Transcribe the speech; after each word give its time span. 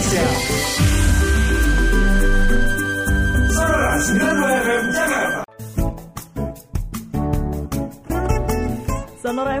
Indonesia. 0.00 0.24
Sonora 3.52 4.00
92 4.00 5.44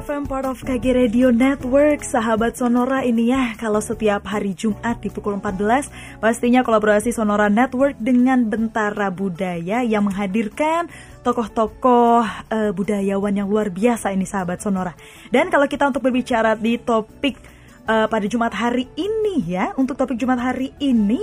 FM 0.00 0.24
part 0.24 0.48
of 0.48 0.56
KG 0.64 0.96
Radio 0.96 1.28
Network. 1.28 2.00
Sahabat 2.00 2.56
Sonora 2.56 3.04
ini 3.04 3.28
ya 3.28 3.52
Kalau 3.60 3.84
setiap 3.84 4.24
hari 4.24 4.56
Jumat 4.56 5.04
di 5.04 5.12
pukul 5.12 5.36
14 5.36 5.92
Pastinya 6.24 6.64
kolaborasi 6.64 7.12
Sonora 7.12 7.52
Network 7.52 8.00
dengan 8.00 8.48
Bentara 8.48 9.12
Budaya 9.12 9.84
Yang 9.84 10.08
menghadirkan 10.08 10.88
tokoh-tokoh 11.20 12.24
uh, 12.24 12.72
budayawan 12.72 13.44
yang 13.44 13.52
luar 13.52 13.68
biasa 13.68 14.16
ini 14.16 14.24
sahabat 14.24 14.64
Sonora. 14.64 14.96
Dan 15.28 15.52
kalau 15.52 15.68
kita 15.68 15.92
untuk 15.92 16.00
berbicara 16.00 16.56
di 16.56 16.80
topik 16.80 17.59
uh, 17.90 18.06
pada 18.06 18.26
Jumat 18.30 18.54
hari 18.54 18.86
ini 18.94 19.42
ya 19.50 19.74
Untuk 19.74 19.98
topik 19.98 20.14
Jumat 20.14 20.38
hari 20.38 20.70
ini 20.78 21.18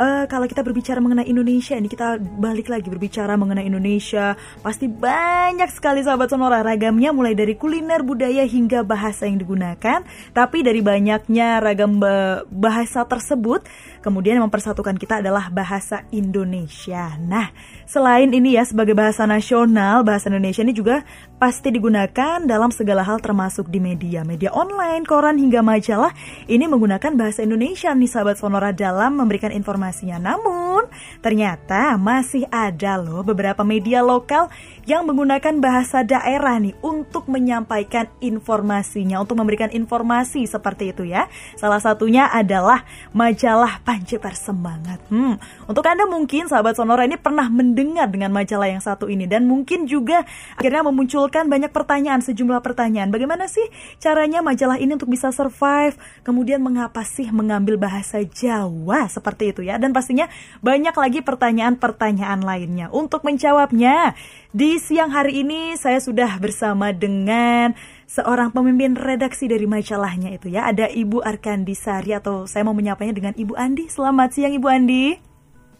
uh, 0.00 0.24
kalau 0.30 0.46
kita 0.48 0.64
berbicara 0.64 1.02
mengenai 1.02 1.28
Indonesia 1.28 1.76
ini 1.76 1.90
kita 1.90 2.16
balik 2.18 2.70
lagi 2.72 2.88
berbicara 2.88 3.34
mengenai 3.34 3.66
Indonesia. 3.66 4.38
Pasti 4.62 4.86
banyak 4.86 5.68
sekali 5.74 6.00
sahabat 6.00 6.30
sonora 6.32 6.62
ragamnya 6.62 7.10
mulai 7.12 7.34
dari 7.34 7.58
kuliner 7.58 8.00
budaya 8.06 8.46
hingga 8.46 8.86
bahasa 8.86 9.26
yang 9.26 9.42
digunakan. 9.42 10.06
Tapi 10.32 10.64
dari 10.64 10.80
banyaknya 10.80 11.58
ragam 11.60 12.00
bahasa 12.48 13.04
tersebut 13.04 13.66
kemudian 14.02 14.40
yang 14.40 14.46
mempersatukan 14.50 14.98
kita 14.98 15.20
adalah 15.22 15.48
bahasa 15.48 16.04
Indonesia 16.14 17.14
nah 17.22 17.50
selain 17.84 18.30
ini 18.32 18.58
ya 18.58 18.66
sebagai 18.66 18.98
bahasa 18.98 19.24
nasional 19.28 20.02
bahasa 20.02 20.28
Indonesia 20.32 20.66
ini 20.66 20.74
juga 20.74 21.06
pasti 21.38 21.70
digunakan 21.70 22.42
dalam 22.42 22.74
segala 22.74 23.06
hal 23.06 23.22
termasuk 23.22 23.70
di 23.70 23.78
media 23.78 24.26
media 24.26 24.50
online 24.50 25.06
koran 25.06 25.38
hingga 25.38 25.62
majalah 25.62 26.10
ini 26.50 26.66
menggunakan 26.66 27.14
bahasa 27.14 27.46
Indonesia 27.46 27.94
nih 27.94 28.10
sahabat 28.10 28.36
sonora 28.40 28.74
dalam 28.74 29.14
memberikan 29.18 29.54
informasi 29.54 29.78
informasinya. 29.78 30.18
Namun, 30.18 30.87
ternyata 31.18 31.98
masih 31.98 32.46
ada 32.48 33.00
loh 33.00 33.26
beberapa 33.26 33.66
media 33.66 34.00
lokal 34.04 34.46
yang 34.88 35.04
menggunakan 35.04 35.60
bahasa 35.60 36.00
daerah 36.00 36.56
nih 36.56 36.72
untuk 36.80 37.28
menyampaikan 37.28 38.08
informasinya, 38.22 39.20
untuk 39.20 39.36
memberikan 39.36 39.68
informasi 39.68 40.46
seperti 40.48 40.96
itu 40.96 41.04
ya. 41.04 41.28
Salah 41.58 41.82
satunya 41.82 42.30
adalah 42.30 42.86
majalah 43.10 43.82
Panji 43.82 44.16
Bersemangat. 44.22 45.02
Hmm, 45.10 45.36
untuk 45.66 45.84
Anda 45.84 46.06
mungkin 46.06 46.46
sahabat 46.46 46.78
Sonora 46.78 47.04
ini 47.04 47.18
pernah 47.18 47.50
mendengar 47.50 48.08
dengan 48.08 48.30
majalah 48.30 48.70
yang 48.70 48.80
satu 48.80 49.10
ini 49.10 49.26
dan 49.26 49.44
mungkin 49.44 49.84
juga 49.84 50.22
akhirnya 50.54 50.86
memunculkan 50.86 51.50
banyak 51.50 51.74
pertanyaan, 51.74 52.22
sejumlah 52.22 52.62
pertanyaan. 52.62 53.10
Bagaimana 53.10 53.50
sih 53.50 53.66
caranya 53.98 54.38
majalah 54.40 54.78
ini 54.78 54.94
untuk 54.94 55.10
bisa 55.10 55.34
survive? 55.34 55.98
Kemudian 56.22 56.62
mengapa 56.62 57.02
sih 57.02 57.28
mengambil 57.34 57.74
bahasa 57.74 58.22
Jawa 58.22 59.10
seperti 59.10 59.50
itu 59.50 59.60
ya? 59.66 59.76
Dan 59.76 59.90
pastinya 59.90 60.30
banyak 60.62 60.77
lagi 60.86 61.20
pertanyaan-pertanyaan 61.24 62.40
lainnya. 62.46 62.86
Untuk 62.94 63.26
menjawabnya, 63.26 64.14
di 64.54 64.78
siang 64.78 65.10
hari 65.10 65.42
ini 65.42 65.74
saya 65.74 65.98
sudah 65.98 66.38
bersama 66.38 66.94
dengan 66.94 67.74
seorang 68.08 68.54
pemimpin 68.54 68.94
redaksi 68.94 69.50
dari 69.50 69.66
majalahnya 69.66 70.32
itu 70.32 70.48
ya. 70.48 70.70
Ada 70.70 70.88
Ibu 70.88 71.20
Arkandi 71.20 71.74
Sari 71.74 72.14
atau 72.14 72.46
saya 72.46 72.62
mau 72.62 72.72
menyapanya 72.74 73.12
dengan 73.12 73.34
Ibu 73.34 73.58
Andi. 73.58 73.90
Selamat 73.90 74.32
siang 74.32 74.54
Ibu 74.54 74.66
Andi. 74.70 75.06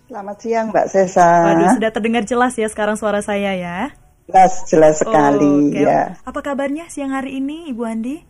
Selamat 0.08 0.36
siang 0.40 0.66
Mbak 0.72 0.86
Sesa. 0.88 1.28
Waduh, 1.52 1.76
sudah 1.76 1.90
terdengar 1.92 2.24
jelas 2.24 2.56
ya 2.56 2.68
sekarang 2.68 2.96
suara 2.96 3.20
saya 3.20 3.52
ya. 3.56 3.92
Jelas, 4.28 4.52
jelas 4.68 4.94
sekali 5.00 5.72
oh, 5.72 5.72
okay. 5.72 5.88
ya. 5.88 6.20
Apa 6.24 6.44
kabarnya 6.44 6.92
siang 6.92 7.16
hari 7.16 7.40
ini 7.40 7.72
Ibu 7.72 7.82
Andi? 7.88 8.27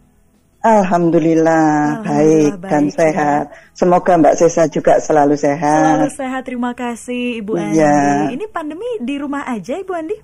Alhamdulillah, 0.59 2.03
Alhamdulillah 2.03 2.03
baik, 2.03 2.53
baik 2.59 2.71
dan 2.71 2.85
sehat. 2.91 3.45
Semoga 3.79 4.19
Mbak 4.19 4.35
Sesa 4.43 4.67
juga 4.67 4.99
selalu 4.99 5.39
sehat. 5.39 6.03
Selalu 6.03 6.11
sehat, 6.11 6.43
terima 6.43 6.73
kasih 6.75 7.39
Ibu 7.39 7.53
Andi. 7.55 7.79
Ya. 7.79 8.27
Ini 8.35 8.47
pandemi 8.51 8.91
di 8.99 9.15
rumah 9.23 9.47
aja 9.47 9.79
Ibu 9.79 9.93
Andi? 9.95 10.17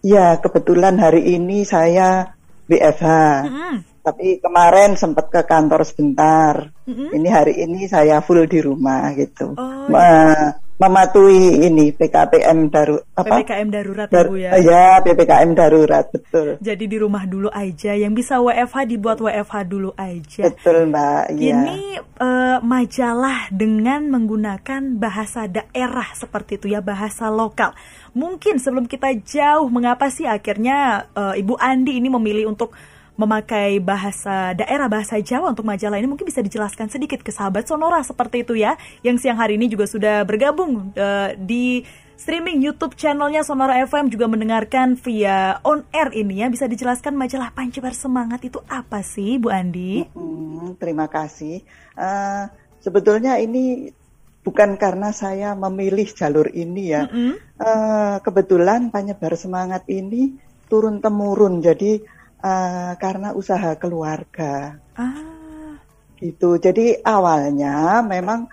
Ya, 0.00 0.40
kebetulan 0.40 0.96
hari 0.96 1.28
ini 1.28 1.60
saya 1.68 2.32
BFH. 2.64 3.04
Mm 3.44 3.52
-hmm. 3.52 3.74
Tapi 4.00 4.26
kemarin 4.40 4.96
sempat 4.96 5.28
ke 5.28 5.44
kantor 5.44 5.84
sebentar. 5.84 6.72
Mm 6.88 6.92
-hmm. 6.96 7.08
Ini 7.12 7.28
hari 7.28 7.54
ini 7.60 7.84
saya 7.84 8.24
full 8.24 8.48
di 8.48 8.64
rumah 8.64 9.12
gitu. 9.12 9.52
Oh, 9.60 9.92
iya 9.92 10.56
mematuhi 10.76 11.64
ini 11.64 11.88
PKPM 11.96 12.68
darurat 12.68 13.04
apa? 13.16 13.40
PPKM 13.40 13.68
darurat 13.72 14.08
Dar 14.12 14.28
Bu 14.28 14.36
ya. 14.36 14.52
Ya, 14.60 15.00
PPKM 15.00 15.50
darurat 15.56 16.04
betul. 16.12 16.60
Jadi 16.60 16.84
di 16.84 16.96
rumah 17.00 17.24
dulu 17.24 17.48
aja, 17.48 17.96
yang 17.96 18.12
bisa 18.12 18.36
WFH 18.44 18.84
dibuat 18.84 19.18
WFH 19.24 19.56
dulu 19.64 19.90
aja. 19.96 20.52
Betul, 20.52 20.92
Mbak. 20.92 21.24
Ya. 21.40 21.56
Ini 21.56 21.80
uh, 22.20 22.58
majalah 22.60 23.48
dengan 23.48 24.12
menggunakan 24.12 25.00
bahasa 25.00 25.48
daerah 25.48 26.12
seperti 26.12 26.60
itu 26.60 26.76
ya, 26.76 26.84
bahasa 26.84 27.32
lokal. 27.32 27.72
Mungkin 28.12 28.60
sebelum 28.60 28.84
kita 28.84 29.16
jauh 29.24 29.72
mengapa 29.72 30.12
sih 30.12 30.28
akhirnya 30.28 31.08
uh, 31.16 31.32
Ibu 31.32 31.56
Andi 31.56 31.96
ini 31.96 32.12
memilih 32.12 32.52
untuk 32.52 32.76
memakai 33.16 33.80
bahasa 33.80 34.52
daerah 34.52 34.86
bahasa 34.92 35.16
Jawa 35.18 35.56
untuk 35.56 35.64
majalah 35.64 35.96
ini 35.96 36.08
mungkin 36.08 36.28
bisa 36.28 36.44
dijelaskan 36.44 36.92
sedikit 36.92 37.24
ke 37.24 37.32
sahabat 37.32 37.64
Sonora 37.64 38.04
seperti 38.04 38.44
itu 38.44 38.54
ya 38.56 38.76
yang 39.00 39.16
siang 39.16 39.40
hari 39.40 39.56
ini 39.56 39.72
juga 39.72 39.88
sudah 39.88 40.22
bergabung 40.28 40.92
uh, 40.92 41.32
di 41.40 41.80
streaming 42.16 42.64
YouTube 42.64 42.96
channelnya 42.96 43.44
Sonora 43.44 43.80
FM 43.84 44.08
juga 44.08 44.28
mendengarkan 44.28 44.96
via 45.00 45.60
on 45.64 45.84
air 45.92 46.12
ini 46.16 46.44
ya 46.44 46.48
bisa 46.48 46.64
dijelaskan 46.68 47.12
majalah 47.16 47.52
Panci 47.52 47.80
Semangat 47.92 48.40
itu 48.44 48.60
apa 48.68 49.04
sih 49.04 49.36
Bu 49.36 49.52
Andi? 49.52 50.08
Hmm, 50.16 50.76
terima 50.80 51.08
kasih. 51.08 51.60
Uh, 51.96 52.48
sebetulnya 52.80 53.36
ini 53.36 53.92
bukan 54.40 54.80
karena 54.80 55.12
saya 55.12 55.52
memilih 55.52 56.08
jalur 56.12 56.48
ini 56.52 56.92
ya. 56.92 57.04
Mm 57.04 57.12
-hmm. 57.12 57.32
uh, 57.60 58.16
kebetulan 58.24 58.88
Panyebar 58.88 59.36
Semangat 59.36 59.84
ini 59.92 60.40
turun 60.66 60.98
temurun 60.98 61.62
jadi 61.62 62.02
uh, 62.40 62.92
karena 62.98 63.32
usaha 63.32 63.76
keluarga. 63.78 64.76
Ah. 64.96 65.78
Gitu. 66.16 66.56
Jadi 66.56 66.96
awalnya 67.04 68.00
memang 68.00 68.48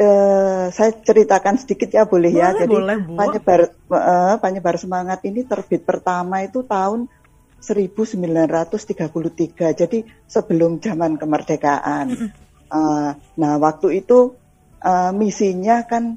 uh, 0.00 0.66
saya 0.72 0.92
ceritakan 0.96 1.60
sedikit 1.60 1.92
ya 1.92 2.08
boleh, 2.08 2.32
ya? 2.32 2.52
boleh 2.52 2.56
ya. 2.56 2.60
Jadi 2.64 2.76
boleh, 2.76 2.96
penyebar 3.16 3.60
uh, 3.92 4.36
penyebar 4.40 4.74
semangat 4.80 5.20
ini 5.28 5.44
terbit 5.44 5.84
pertama 5.84 6.40
itu 6.40 6.64
tahun 6.64 7.04
1933. 7.60 9.76
Jadi 9.76 9.98
sebelum 10.24 10.80
zaman 10.80 11.20
kemerdekaan. 11.20 12.32
Uh, 12.70 13.12
nah 13.36 13.60
waktu 13.60 14.00
itu 14.00 14.32
uh, 14.80 15.12
misinya 15.12 15.84
kan 15.84 16.16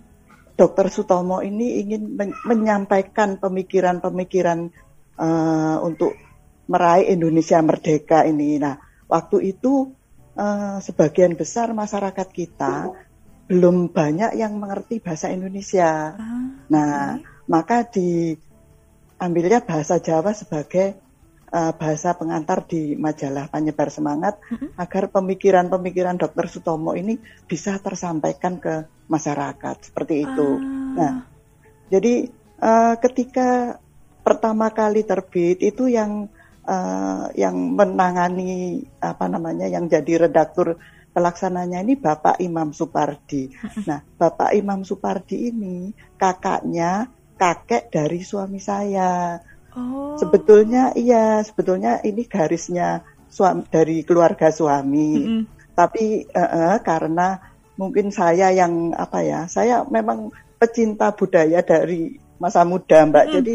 Dr. 0.53 0.93
Sutomo 0.93 1.41
ini 1.41 1.81
ingin 1.81 2.13
men 2.13 2.29
menyampaikan 2.45 3.41
pemikiran-pemikiran 3.41 4.69
uh, 5.17 5.77
untuk 5.81 6.13
meraih 6.67 7.11
Indonesia 7.11 7.59
merdeka 7.59 8.23
ini. 8.23 8.59
Nah, 8.59 8.79
waktu 9.11 9.55
itu 9.55 9.91
uh, 10.37 10.77
sebagian 10.79 11.35
besar 11.35 11.71
masyarakat 11.75 12.27
kita 12.31 12.93
belum 13.47 13.91
banyak 13.91 14.39
yang 14.39 14.55
mengerti 14.55 15.03
bahasa 15.03 15.29
Indonesia. 15.29 16.15
Ah, 16.15 16.47
nah, 16.71 17.19
okay. 17.19 17.27
maka 17.51 17.77
diambilnya 17.91 19.59
bahasa 19.59 19.99
Jawa 19.99 20.31
sebagai 20.31 20.95
uh, 21.51 21.75
bahasa 21.75 22.15
pengantar 22.15 22.63
di 22.65 22.95
majalah 22.95 23.51
penyebar 23.51 23.91
semangat 23.91 24.39
uh 24.47 24.57
-huh. 24.57 24.69
agar 24.79 25.11
pemikiran-pemikiran 25.11 26.17
Dr. 26.17 26.47
Sutomo 26.49 26.95
ini 26.95 27.19
bisa 27.45 27.77
tersampaikan 27.77 28.57
ke 28.57 28.87
masyarakat 29.11 29.91
seperti 29.91 30.23
itu. 30.23 30.49
Uh. 30.57 30.95
Nah, 30.97 31.13
jadi 31.91 32.31
uh, 32.63 32.95
ketika 32.97 33.77
pertama 34.23 34.71
kali 34.71 35.03
terbit 35.03 35.59
itu 35.59 35.91
yang 35.91 36.31
uh, 36.67 37.29
yang 37.35 37.75
menangani 37.75 38.83
apa 38.99 39.25
namanya 39.27 39.67
yang 39.67 39.87
jadi 39.87 40.27
redaktur 40.27 40.79
pelaksananya 41.13 41.85
ini 41.85 41.93
Bapak 41.95 42.41
Imam 42.41 42.73
Supardi. 42.73 43.53
Nah, 43.89 44.01
Bapak 44.01 44.51
Imam 44.57 44.81
Supardi 44.81 45.53
ini 45.53 45.93
kakaknya 46.17 47.07
kakek 47.37 47.93
dari 47.93 48.25
suami 48.25 48.57
saya. 48.57 49.37
Oh. 49.77 50.17
Sebetulnya 50.17 50.93
iya, 50.97 51.41
sebetulnya 51.45 52.01
ini 52.01 52.25
garisnya 52.25 53.05
suami 53.29 53.65
dari 53.69 54.01
keluarga 54.01 54.49
suami. 54.49 55.09
Mm 55.13 55.25
-hmm. 55.25 55.41
Tapi 55.73 56.05
uh, 56.33 56.41
uh, 56.41 56.75
karena 56.81 57.37
mungkin 57.77 58.13
saya 58.13 58.53
yang 58.53 58.93
apa 58.93 59.21
ya, 59.25 59.45
saya 59.49 59.85
memang 59.89 60.29
pecinta 60.57 61.13
budaya 61.13 61.61
dari 61.65 62.17
masa 62.37 62.61
muda, 62.65 63.05
Mbak. 63.05 63.25
Mm. 63.25 63.33
Jadi 63.33 63.53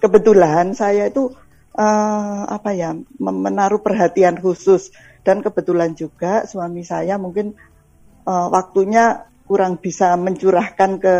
kebetulan 0.00 0.76
saya 0.76 1.08
itu 1.08 1.32
uh, 1.80 2.44
apa 2.44 2.70
ya 2.76 2.92
menaruh 3.16 3.80
perhatian 3.80 4.36
khusus 4.36 4.92
dan 5.24 5.40
kebetulan 5.40 5.96
juga 5.96 6.44
suami 6.44 6.84
saya 6.84 7.16
mungkin 7.16 7.56
uh, 8.28 8.48
waktunya 8.52 9.24
kurang 9.48 9.80
bisa 9.80 10.14
mencurahkan 10.20 11.00
ke, 11.00 11.14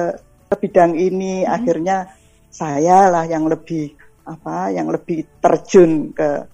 ke 0.52 0.54
bidang 0.60 0.94
ini 1.00 1.42
hmm. 1.42 1.50
akhirnya 1.50 2.12
saya 2.52 3.08
lah 3.08 3.24
yang 3.24 3.48
lebih 3.48 3.96
apa 4.28 4.70
yang 4.70 4.92
lebih 4.92 5.26
terjun 5.42 6.12
ke 6.12 6.46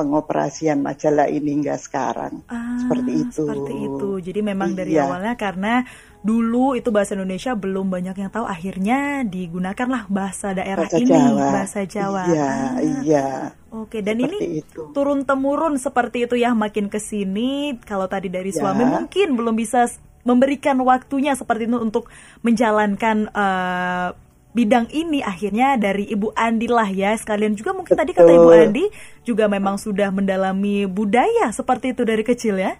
pengoperasian 0.00 0.80
majalah 0.80 1.28
ini 1.28 1.60
hingga 1.60 1.76
sekarang. 1.76 2.40
Ah, 2.48 2.80
seperti 2.80 3.12
itu. 3.20 3.44
Seperti 3.44 3.74
itu. 3.76 4.08
Jadi 4.24 4.40
memang 4.40 4.72
dari 4.72 4.96
Iya. 4.96 5.04
awalnya 5.04 5.36
karena 5.36 5.84
dulu 6.20 6.72
itu 6.72 6.88
bahasa 6.88 7.12
Indonesia 7.12 7.52
belum 7.52 7.88
banyak 7.88 8.16
yang 8.16 8.28
tahu 8.28 8.44
akhirnya 8.44 9.20
digunakanlah 9.22 10.08
bahasa 10.08 10.52
daerah 10.52 10.88
Bahasa 10.88 10.96
ini 10.96 11.12
Jawa. 11.12 11.46
bahasa 11.52 11.80
Jawa. 11.84 12.22
Iya, 12.26 12.48
Ah, 12.48 12.72
iya. 13.04 13.26
Oke, 13.70 14.00
dan 14.00 14.16
Seperti 14.18 14.40
ini 14.42 14.60
itu. 14.60 14.82
turun 14.90 15.22
temurun 15.22 15.76
seperti 15.76 16.24
itu 16.24 16.34
ya 16.34 16.56
makin 16.56 16.88
ke 16.88 16.96
sini. 16.96 17.76
Kalau 17.84 18.08
tadi 18.08 18.26
dari 18.26 18.50
Ya. 18.50 18.58
suami 18.58 18.82
mungkin 18.82 19.36
belum 19.36 19.52
bisa 19.54 19.84
memberikan 20.20 20.80
waktunya 20.80 21.32
seperti 21.32 21.64
itu 21.64 21.76
untuk 21.76 22.08
menjalankan 22.40 23.28
eh, 23.28 24.08
bidang 24.50 24.90
ini 24.90 25.22
akhirnya 25.22 25.78
dari 25.78 26.10
Ibu 26.10 26.34
Andi 26.34 26.66
lah 26.66 26.90
ya 26.90 27.14
sekalian 27.14 27.54
juga 27.54 27.70
mungkin 27.70 27.94
tadi 27.94 28.10
kata 28.10 28.30
Ibu. 28.34 28.50
Andi 28.50 28.84
juga 29.22 29.46
memang 29.46 29.78
sudah 29.78 30.10
mendalami 30.10 30.90
budaya 30.90 31.54
seperti 31.54 31.94
itu 31.94 32.02
dari 32.02 32.26
kecil 32.26 32.58
ya. 32.58 32.74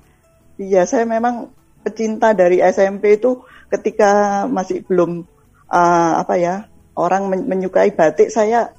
Iya, 0.58 0.84
saya 0.84 1.06
memang 1.06 1.54
pecinta 1.80 2.34
dari 2.36 2.60
SMP 2.60 3.16
itu 3.16 3.40
ketika 3.70 4.44
masih 4.50 4.82
belum 4.84 5.24
uh, 5.70 6.12
apa 6.20 6.34
ya 6.36 6.54
orang 6.98 7.30
men- 7.30 7.46
menyukai 7.46 7.94
batik, 7.94 8.28
saya 8.28 8.74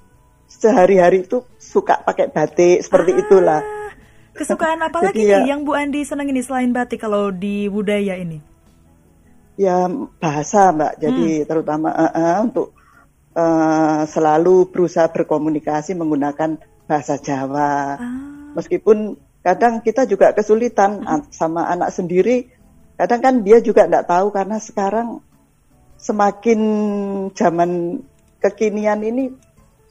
sehari-hari 0.52 1.24
itu 1.24 1.42
suka 1.58 2.04
pakai 2.04 2.28
batik 2.28 2.84
seperti 2.84 3.16
Ah, 3.16 3.20
itulah. 3.24 3.62
Kesukaan 4.36 4.84
apa 4.88 5.00
lagi 5.00 5.24
nih 5.24 5.32
ya- 5.32 5.48
yang 5.56 5.64
Bu 5.64 5.74
Andi 5.74 6.04
senang 6.04 6.28
ini 6.28 6.44
selain 6.44 6.76
batik 6.76 7.00
kalau 7.02 7.32
di 7.32 7.72
budaya 7.72 8.20
ini? 8.20 8.44
Ya 9.60 9.88
bahasa 10.18 10.72
mbak, 10.74 10.98
jadi 11.00 11.46
terutama 11.46 11.92
uh, 11.94 12.12
uh, 12.12 12.36
untuk 12.46 12.74
uh, 13.36 14.04
selalu 14.08 14.70
berusaha 14.72 15.08
berkomunikasi 15.12 15.96
menggunakan 15.96 16.60
bahasa 16.88 17.16
Jawa. 17.16 17.96
Ah, 17.96 18.56
Meskipun 18.58 19.16
kadang 19.42 19.80
kita 19.80 20.04
juga 20.04 20.36
kesulitan 20.36 21.08
an- 21.08 21.28
sama 21.32 21.72
anak 21.72 21.96
sendiri, 21.96 22.52
kadang 23.00 23.24
kan 23.24 23.36
dia 23.42 23.64
juga 23.64 23.88
tidak 23.88 24.08
tahu 24.12 24.28
karena 24.36 24.58
sekarang 24.60 25.24
semakin 25.96 26.60
zaman 27.32 28.02
kekinian 28.42 29.00
ini 29.06 29.32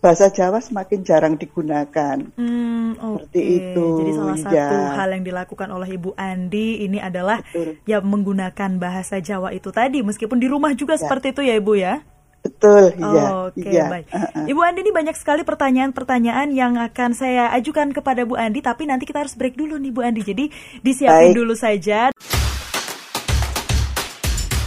bahasa 0.00 0.32
Jawa 0.32 0.64
semakin 0.64 1.04
jarang 1.04 1.34
digunakan. 1.36 2.16
Hmm, 2.36 2.96
oke. 2.96 3.28
Seperti 3.28 3.40
itu, 3.44 3.86
Jadi 4.00 4.12
salah 4.16 4.36
iya. 4.36 4.44
satu 4.48 4.76
hal 4.96 5.08
yang 5.12 5.24
dilakukan 5.28 5.68
oleh 5.68 5.88
Ibu 6.00 6.10
Andi 6.16 6.88
ini 6.88 6.98
adalah 6.98 7.44
Betul. 7.52 7.76
ya 7.84 8.00
menggunakan 8.00 8.80
bahasa 8.80 9.20
Jawa 9.20 9.52
itu 9.52 9.68
tadi, 9.70 10.00
meskipun 10.00 10.40
di 10.40 10.48
rumah 10.48 10.72
juga 10.72 10.96
seperti 10.96 11.36
itu 11.36 11.44
ya 11.44 11.54
Ibu 11.60 11.72
ya. 11.76 12.00
Betul, 12.40 12.96
iya, 12.96 13.52
Oke, 13.52 13.68
iya. 13.68 13.84
baik. 13.92 14.06
Uh-uh. 14.08 14.48
Ibu 14.48 14.60
Andi 14.64 14.80
ini 14.80 14.92
banyak 14.96 15.12
sekali 15.12 15.44
pertanyaan-pertanyaan 15.44 16.48
yang 16.56 16.80
akan 16.80 17.12
saya 17.12 17.52
ajukan 17.52 17.92
kepada 17.92 18.24
Bu 18.24 18.40
Andi, 18.40 18.64
tapi 18.64 18.88
nanti 18.88 19.04
kita 19.04 19.20
harus 19.20 19.36
break 19.36 19.60
dulu 19.60 19.76
nih 19.76 19.92
Bu 19.92 20.00
Andi. 20.00 20.24
Jadi 20.24 20.44
disiapin 20.80 21.36
Baik. 21.36 21.36
dulu 21.36 21.52
saja. 21.52 22.08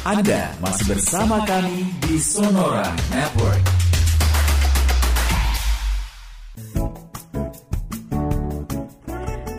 Anda 0.05 0.53
masih 0.61 0.85
bersama 0.93 1.41
kami 1.49 1.89
di 2.05 2.21
Sonora 2.21 2.93
Network. 3.09 3.72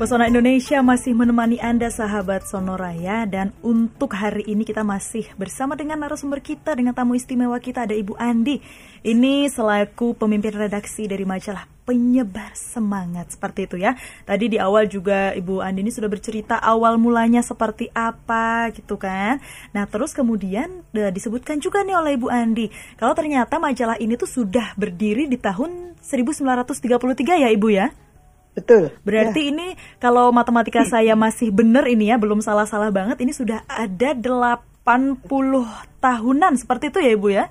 Pesona 0.05 0.29
Indonesia 0.29 0.85
masih 0.85 1.17
menemani 1.17 1.57
Anda 1.65 1.89
sahabat 1.89 2.45
Sonora 2.45 2.93
ya 2.93 3.25
dan 3.25 3.57
untuk 3.65 4.13
hari 4.13 4.45
ini 4.45 4.61
kita 4.61 4.85
masih 4.85 5.25
bersama 5.41 5.81
dengan 5.81 5.97
narasumber 5.97 6.45
kita 6.45 6.77
dengan 6.77 6.93
tamu 6.93 7.17
istimewa 7.17 7.57
kita 7.57 7.89
ada 7.89 7.97
Ibu 7.97 8.13
Andi. 8.21 8.61
Ini 9.01 9.49
selaku 9.49 10.13
pemimpin 10.13 10.53
redaksi 10.53 11.09
dari 11.09 11.25
majalah 11.25 11.65
Penyebar 11.89 12.53
Semangat 12.53 13.33
seperti 13.33 13.65
itu 13.65 13.81
ya. 13.81 13.97
Tadi 14.29 14.53
di 14.53 14.61
awal 14.61 14.93
juga 14.93 15.33
Ibu 15.33 15.65
Andi 15.65 15.81
ini 15.81 15.89
sudah 15.89 16.13
bercerita 16.13 16.61
awal 16.61 17.01
mulanya 17.01 17.41
seperti 17.41 17.89
apa 17.97 18.77
gitu 18.77 19.01
kan. 19.01 19.41
Nah, 19.73 19.89
terus 19.89 20.13
kemudian 20.13 20.85
eh, 20.93 21.09
disebutkan 21.17 21.65
juga 21.65 21.81
nih 21.81 21.97
oleh 21.97 22.21
Ibu 22.21 22.29
Andi 22.29 22.69
kalau 23.01 23.17
ternyata 23.17 23.57
majalah 23.57 23.97
ini 23.97 24.21
tuh 24.21 24.29
sudah 24.29 24.77
berdiri 24.77 25.33
di 25.33 25.41
tahun 25.41 25.97
1933 26.05 27.41
ya 27.41 27.49
Ibu 27.49 27.71
ya. 27.73 27.89
Betul. 28.55 28.95
Berarti 29.03 29.51
ini 29.51 29.75
kalau 29.99 30.31
matematika 30.31 30.87
saya 30.87 31.19
masih 31.19 31.51
benar 31.51 31.85
ini 31.91 32.09
ya, 32.09 32.17
belum 32.17 32.39
salah-salah 32.39 32.95
banget, 32.95 33.19
ini 33.21 33.35
sudah 33.35 33.67
ada 33.67 34.15
80 34.15 34.87
tahunan 35.99 36.53
seperti 36.55 36.95
itu 36.95 36.99
ya 37.03 37.11
Ibu 37.19 37.29
ya? 37.35 37.45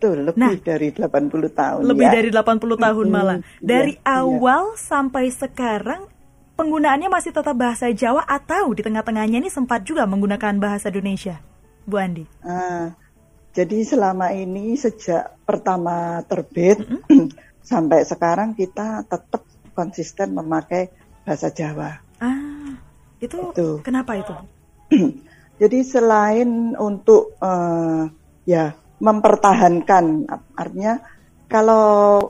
Betul, 0.00 0.16
lebih 0.32 0.40
Nah, 0.40 0.52
dari 0.58 0.88
80 0.96 1.52
tahun 1.52 1.80
Lebih 1.84 2.06
ya. 2.08 2.12
dari 2.16 2.28
80 2.32 2.80
tahun 2.80 3.06
malah. 3.12 3.38
iya, 3.38 3.60
Dari 3.60 3.94
iya. 4.00 4.16
awal 4.24 4.72
sampai 4.74 5.28
sekarang 5.28 6.08
penggunaannya 6.56 7.12
masih 7.12 7.36
tetap 7.36 7.52
bahasa 7.52 7.92
Jawa 7.92 8.24
atau 8.24 8.72
di 8.72 8.80
tengah-tengahnya 8.80 9.44
ini 9.44 9.52
sempat 9.52 9.84
juga 9.84 10.08
menggunakan 10.08 10.56
bahasa 10.56 10.88
Indonesia? 10.88 11.36
Bu 11.84 12.00
Andi. 12.00 12.24
Ah, 12.40 12.96
jadi 13.52 13.84
selama 13.84 14.32
ini 14.32 14.72
sejak 14.72 15.36
pertama 15.44 16.24
terbit 16.24 16.80
sampai 17.70 18.00
sekarang 18.08 18.56
kita 18.56 19.04
tetap 19.04 19.44
konsisten 19.80 20.36
memakai 20.36 20.92
bahasa 21.24 21.48
Jawa. 21.48 21.96
Ah, 22.20 22.76
itu 23.16 23.56
Itu. 23.56 23.80
kenapa 23.80 24.20
itu? 24.20 24.36
Jadi 25.60 25.78
selain 25.80 26.76
untuk 26.76 27.40
eh, 27.40 28.04
ya 28.44 28.76
mempertahankan 29.00 30.28
artinya 30.52 31.00
kalau 31.48 32.20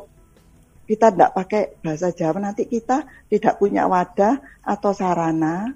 kita 0.87 1.11
tidak 1.11 1.35
pakai 1.35 1.63
bahasa 1.83 2.15
Jawa 2.15 2.39
nanti 2.39 2.71
kita 2.71 3.27
tidak 3.27 3.59
punya 3.59 3.91
wadah 3.91 4.39
atau 4.63 4.95
sarana 4.95 5.75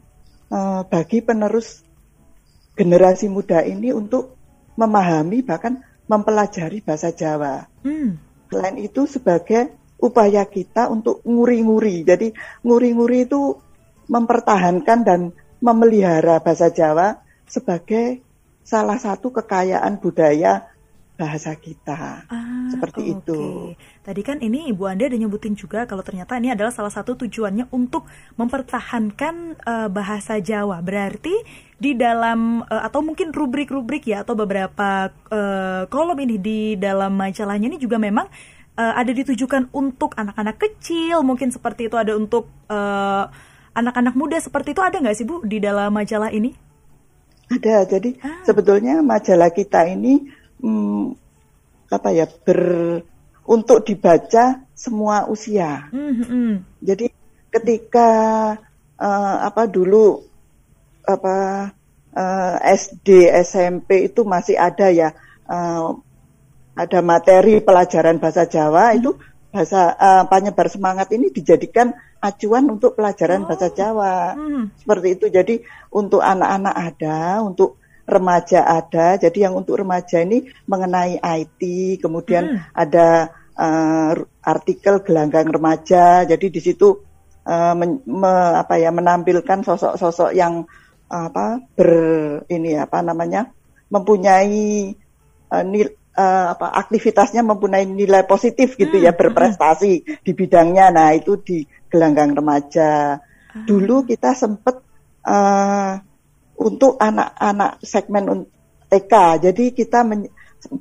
eh, 0.50 0.82
bagi 0.86 1.18
penerus 1.26 1.82
generasi 2.78 3.26
muda 3.26 3.62
ini 3.66 3.90
untuk 3.90 4.34
memahami 4.74 5.42
bahkan 5.46 5.82
mempelajari 6.10 6.82
bahasa 6.82 7.14
Jawa. 7.14 7.66
Hmm. 7.86 8.18
Selain 8.50 8.76
itu 8.78 9.06
sebagai 9.06 9.72
upaya 10.04 10.44
kita 10.44 10.92
untuk 10.92 11.24
nguri-nguri. 11.24 12.04
Jadi 12.04 12.28
nguri-nguri 12.60 13.24
itu 13.24 13.56
mempertahankan 14.04 15.00
dan 15.00 15.20
memelihara 15.64 16.44
bahasa 16.44 16.68
Jawa 16.68 17.24
sebagai 17.48 18.20
salah 18.60 19.00
satu 19.00 19.32
kekayaan 19.32 19.96
budaya 19.96 20.68
bahasa 21.14 21.54
kita. 21.54 22.26
Ah, 22.26 22.66
Seperti 22.74 23.00
oke. 23.06 23.10
itu. 23.22 23.42
Tadi 24.02 24.20
kan 24.26 24.42
ini 24.42 24.66
Ibu 24.74 24.82
Anda 24.90 25.06
ada 25.06 25.14
nyebutin 25.14 25.54
juga 25.54 25.86
kalau 25.86 26.02
ternyata 26.02 26.34
ini 26.42 26.50
adalah 26.50 26.74
salah 26.74 26.90
satu 26.90 27.14
tujuannya 27.14 27.70
untuk 27.70 28.10
mempertahankan 28.34 29.34
eh, 29.62 29.88
bahasa 29.94 30.42
Jawa. 30.42 30.82
Berarti 30.82 31.32
di 31.78 31.94
dalam 31.94 32.66
eh, 32.66 32.82
atau 32.82 33.00
mungkin 33.06 33.30
rubrik-rubrik 33.30 34.10
ya 34.10 34.26
atau 34.26 34.34
beberapa 34.34 35.14
eh, 35.30 35.86
kolom 35.86 36.18
ini 36.18 36.36
di 36.42 36.60
dalam 36.74 37.14
majalahnya 37.14 37.70
ini 37.70 37.78
juga 37.78 38.02
memang 38.02 38.26
eh, 38.74 38.94
ada 38.94 39.10
ditujukan 39.10 39.70
untuk 39.70 40.14
anak-anak 40.18 40.56
kecil, 40.58 41.22
mungkin 41.22 41.50
seperti 41.54 41.86
itu 41.88 41.96
ada 41.98 42.14
untuk 42.14 42.50
eh, 42.70 43.24
anak-anak 43.74 44.14
muda 44.14 44.38
seperti 44.38 44.72
itu 44.72 44.82
ada 44.82 44.96
nggak 45.02 45.16
sih 45.18 45.26
Bu 45.26 45.42
di 45.42 45.58
dalam 45.58 45.90
majalah 45.90 46.30
ini? 46.30 46.54
Ada. 47.50 47.84
Jadi 47.86 48.16
Ah. 48.22 48.40
sebetulnya 48.46 49.02
majalah 49.04 49.50
kita 49.52 49.84
ini 49.90 50.30
hmm, 50.62 51.12
apa 51.92 52.08
ya 52.14 52.26
ber 52.26 52.62
untuk 53.44 53.84
dibaca 53.84 54.64
semua 54.72 55.28
usia. 55.28 55.92
Hmm, 55.92 56.12
hmm, 56.16 56.26
hmm. 56.26 56.54
Jadi 56.80 57.06
ketika 57.52 58.08
eh, 58.98 59.36
apa 59.44 59.68
dulu 59.68 60.24
apa 61.04 61.36
eh, 62.16 62.56
SD 62.74 63.28
SMP 63.44 64.08
itu 64.08 64.24
masih 64.24 64.56
ada 64.56 64.88
ya 64.88 65.12
eh, 65.46 65.82
ada 66.74 66.98
materi 67.00 67.62
pelajaran 67.62 68.18
bahasa 68.18 68.44
Jawa 68.50 68.94
itu 68.98 69.14
bahasa 69.54 69.94
eh, 69.94 70.24
penyebar 70.26 70.66
semangat 70.66 71.14
ini 71.14 71.30
dijadikan 71.30 71.94
acuan 72.18 72.66
untuk 72.66 72.98
pelajaran 72.98 73.46
bahasa 73.46 73.70
Jawa 73.70 74.34
Hmm. 74.34 74.74
seperti 74.74 75.08
itu. 75.14 75.26
Jadi 75.30 75.54
untuk 75.94 76.18
anak-anak 76.24 76.74
ada, 76.74 77.44
untuk 77.44 77.78
remaja 78.04 78.66
ada. 78.66 79.14
Jadi 79.16 79.46
yang 79.46 79.54
untuk 79.54 79.78
remaja 79.78 80.20
ini 80.20 80.44
mengenai 80.66 81.20
IT, 81.22 81.60
kemudian 82.02 82.58
ada 82.74 83.30
eh, 83.54 84.12
artikel 84.42 85.06
gelanggang 85.06 85.46
remaja. 85.46 86.26
Jadi 86.26 86.46
di 86.50 86.60
situ 86.60 86.98
eh, 87.46 87.74
men- 87.78 88.02
me- 88.08 88.54
apa 88.58 88.74
ya 88.82 88.90
menampilkan 88.90 89.62
sosok-sosok 89.62 90.34
yang 90.34 90.66
apa 91.06 91.60
ber 91.76 91.92
ini 92.50 92.74
apa 92.80 92.98
namanya 93.04 93.52
mempunyai 93.92 94.90
eh, 95.52 95.64
nil, 95.68 95.88
eh, 96.14 96.46
apa 96.54 96.70
aktivitasnya 96.86 97.42
mempunyai 97.42 97.84
nilai 97.84 98.24
positif 98.24 98.78
gitu 98.78 98.96
ya 98.98 99.12
berprestasi 99.12 100.22
di 100.22 100.32
bidangnya. 100.32 100.94
Nah 100.94 101.10
itu 101.14 101.38
di 101.42 101.66
gelanggang 101.90 102.34
remaja. 102.34 103.18
Dulu 103.54 104.06
kita 104.06 104.34
sempat 104.34 104.82
eh, 105.26 105.92
untuk 106.54 106.98
anak-anak 106.98 107.82
segmen 107.82 108.46
TK, 108.86 109.42
jadi 109.50 109.64
kita 109.74 110.06
men- 110.06 110.30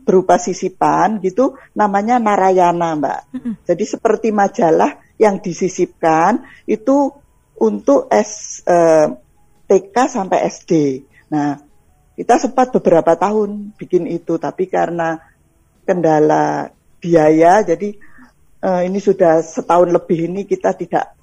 berupa 0.06 0.40
sisipan 0.40 1.20
gitu, 1.20 1.60
namanya 1.76 2.22
Narayana, 2.22 2.96
Mbak. 2.96 3.22
Jadi 3.68 3.84
seperti 3.84 4.30
majalah 4.32 4.96
yang 5.20 5.42
disisipkan 5.44 6.46
itu 6.70 7.12
untuk 7.60 8.08
S 8.10 8.64
eh, 8.66 9.08
TK 9.68 9.96
sampai 10.08 10.40
SD. 10.48 10.72
Nah, 11.32 11.58
kita 12.14 12.38
sempat 12.38 12.70
beberapa 12.70 13.18
tahun 13.18 13.74
bikin 13.74 14.06
itu, 14.06 14.38
tapi 14.38 14.70
karena 14.70 15.18
kendala 15.84 16.70
biaya, 17.02 17.66
jadi 17.66 17.90
eh, 18.64 18.82
ini 18.88 19.00
sudah 19.02 19.44
setahun 19.44 19.90
lebih 19.92 20.30
ini 20.32 20.46
kita 20.46 20.78
tidak 20.78 21.18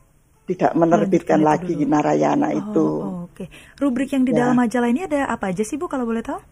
tidak 0.51 0.75
menerbitkan 0.75 1.39
lagi 1.41 1.79
dulu. 1.79 1.87
Narayana 1.87 2.51
oh, 2.51 2.59
itu. 2.59 2.89
Oh, 2.91 3.19
Oke, 3.31 3.47
okay. 3.47 3.49
rubrik 3.79 4.11
yang 4.11 4.27
di 4.27 4.35
ya. 4.35 4.45
dalam 4.45 4.59
majalah 4.59 4.91
ini 4.91 5.07
ada 5.07 5.31
apa 5.31 5.55
aja 5.55 5.63
sih 5.63 5.79
Bu 5.79 5.87
kalau 5.87 6.03
boleh 6.03 6.27
tahu? 6.27 6.43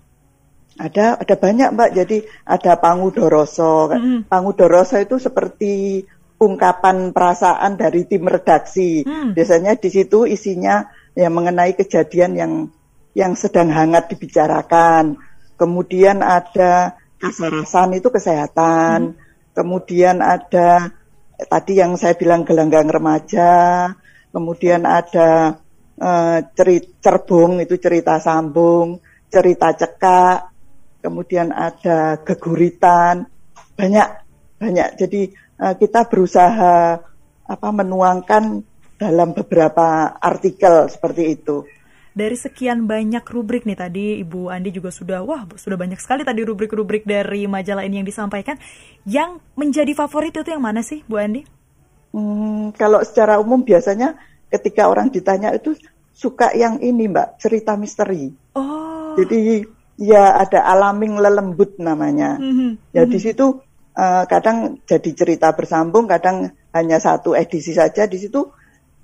Ada 0.79 1.19
ada 1.19 1.35
banyak 1.35 1.75
Mbak. 1.75 1.91
Jadi 1.99 2.19
ada 2.47 2.79
Pangudoroso. 2.79 3.91
Mm. 3.91 4.31
Pangudoroso 4.31 4.95
itu 5.03 5.19
seperti 5.19 6.07
ungkapan 6.39 7.11
perasaan 7.11 7.75
dari 7.75 8.07
tim 8.07 8.23
redaksi. 8.23 9.03
Mm. 9.03 9.35
Biasanya 9.35 9.75
di 9.75 9.91
situ 9.91 10.23
isinya 10.31 10.87
yang 11.19 11.35
mengenai 11.35 11.75
kejadian 11.75 12.39
yang 12.39 12.53
yang 13.19 13.35
sedang 13.35 13.75
hangat 13.75 14.15
dibicarakan. 14.15 15.19
Kemudian 15.59 16.23
ada 16.23 16.95
kesehatan 17.19 17.99
itu 17.99 18.15
kesehatan. 18.15 18.99
Mm. 19.11 19.15
Kemudian 19.59 20.23
ada 20.23 20.95
tadi 21.51 21.83
yang 21.83 21.99
saya 21.99 22.15
bilang 22.15 22.47
gelanggang 22.47 22.87
remaja. 22.87 23.91
Kemudian 24.31 24.87
ada 24.87 25.59
uh, 25.99 26.39
cerit 26.55 27.03
cerbung 27.03 27.59
itu 27.59 27.75
cerita 27.83 28.23
sambung, 28.23 29.03
cerita 29.27 29.75
cekak, 29.75 30.55
kemudian 31.03 31.51
ada 31.51 32.23
geguritan, 32.23 33.27
banyak 33.75 34.09
banyak. 34.63 34.89
Jadi 34.95 35.35
uh, 35.59 35.75
kita 35.75 36.07
berusaha 36.07 37.03
apa 37.49 37.69
menuangkan 37.73 38.63
dalam 39.01 39.35
beberapa 39.35 40.15
artikel 40.23 40.87
seperti 40.87 41.35
itu. 41.35 41.67
Dari 42.19 42.35
sekian 42.35 42.91
banyak 42.91 43.23
rubrik 43.31 43.63
nih 43.63 43.79
tadi 43.79 44.19
Ibu 44.27 44.51
Andi 44.51 44.75
juga 44.75 44.91
sudah 44.91 45.23
wah 45.23 45.47
sudah 45.55 45.79
banyak 45.79 46.03
sekali 46.03 46.27
tadi 46.27 46.43
rubrik-rubrik 46.43 47.07
dari 47.07 47.47
majalah 47.47 47.87
ini 47.87 48.03
yang 48.03 48.09
disampaikan. 48.11 48.59
Yang 49.07 49.39
menjadi 49.55 49.95
favorit 49.95 50.35
itu 50.35 50.51
yang 50.51 50.67
mana 50.67 50.83
sih 50.83 51.07
Bu 51.07 51.15
Andi? 51.15 51.47
Hmm, 52.11 52.75
kalau 52.75 52.99
secara 53.07 53.39
umum 53.39 53.63
biasanya 53.63 54.19
ketika 54.51 54.91
orang 54.91 55.15
ditanya 55.15 55.55
itu 55.55 55.79
suka 56.11 56.51
yang 56.59 56.83
ini 56.83 57.07
Mbak 57.07 57.39
cerita 57.39 57.79
misteri. 57.79 58.35
Oh. 58.59 59.15
Jadi 59.15 59.63
ya 60.03 60.43
ada 60.43 60.67
alaming 60.67 61.23
lelembut 61.23 61.79
namanya. 61.79 62.35
Mm-hmm. 62.35 62.99
Ya 62.99 63.07
di 63.07 63.19
situ 63.23 63.63
uh, 63.95 64.25
kadang 64.27 64.83
jadi 64.83 65.11
cerita 65.15 65.55
bersambung, 65.55 66.11
kadang 66.11 66.51
hanya 66.75 66.99
satu 66.99 67.39
edisi 67.39 67.79
saja. 67.79 68.11
Di 68.11 68.19
situ 68.19 68.43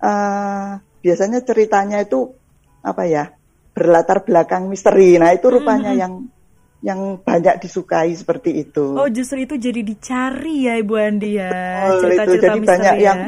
uh, 0.03 0.71
biasanya 0.99 1.47
ceritanya 1.47 2.03
itu 2.03 2.35
apa 2.85 3.03
ya 3.09 3.33
berlatar 3.75 4.23
belakang 4.23 4.69
misteri. 4.69 5.17
Nah 5.17 5.33
itu 5.33 5.51
rupanya 5.51 5.91
mm-hmm. 5.91 6.03
yang 6.05 6.15
yang 6.85 7.01
banyak 7.17 7.65
disukai 7.65 8.13
seperti 8.13 8.61
itu. 8.69 8.95
Oh 8.95 9.09
justru 9.09 9.49
itu 9.49 9.57
jadi 9.57 9.81
dicari 9.81 10.69
ya 10.69 10.77
Ibu 10.77 10.95
Andi 11.01 11.31
ya 11.41 11.51
cerita-cerita 11.97 12.47
jadi 12.55 12.61
banyak 12.61 12.97
ya. 13.01 13.05
yang 13.09 13.21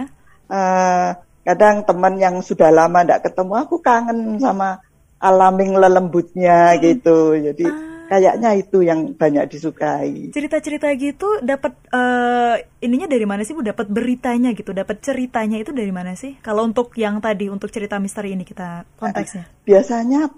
uh, 0.52 1.16
kadang 1.40 1.88
teman 1.88 2.20
yang 2.20 2.44
sudah 2.44 2.68
lama 2.68 3.00
tidak 3.00 3.24
ketemu 3.24 3.52
aku 3.64 3.80
kangen 3.80 4.36
sama 4.36 4.84
alaming 5.16 5.72
lelembutnya 5.72 6.76
hmm. 6.76 6.80
gitu. 6.84 7.18
Jadi 7.32 7.64
ah. 7.64 7.95
Kayaknya 8.06 8.50
itu 8.56 8.82
yang 8.82 9.14
banyak 9.14 9.50
disukai. 9.50 10.30
Cerita-cerita 10.30 10.90
gitu 10.96 11.42
dapat 11.42 11.74
uh, 11.90 12.54
ininya 12.80 13.10
dari 13.10 13.26
mana 13.26 13.42
sih 13.42 13.52
Bu? 13.52 13.66
Dapat 13.66 13.90
beritanya 13.90 14.54
gitu, 14.54 14.70
dapat 14.70 15.02
ceritanya 15.02 15.58
itu 15.58 15.74
dari 15.74 15.90
mana 15.90 16.14
sih? 16.14 16.38
Kalau 16.40 16.64
untuk 16.66 16.94
yang 16.94 17.18
tadi 17.18 17.50
untuk 17.50 17.68
cerita 17.68 17.98
misteri 17.98 18.38
ini 18.38 18.46
kita 18.46 18.86
konteksnya. 18.96 19.50
Biasanya 19.66 20.30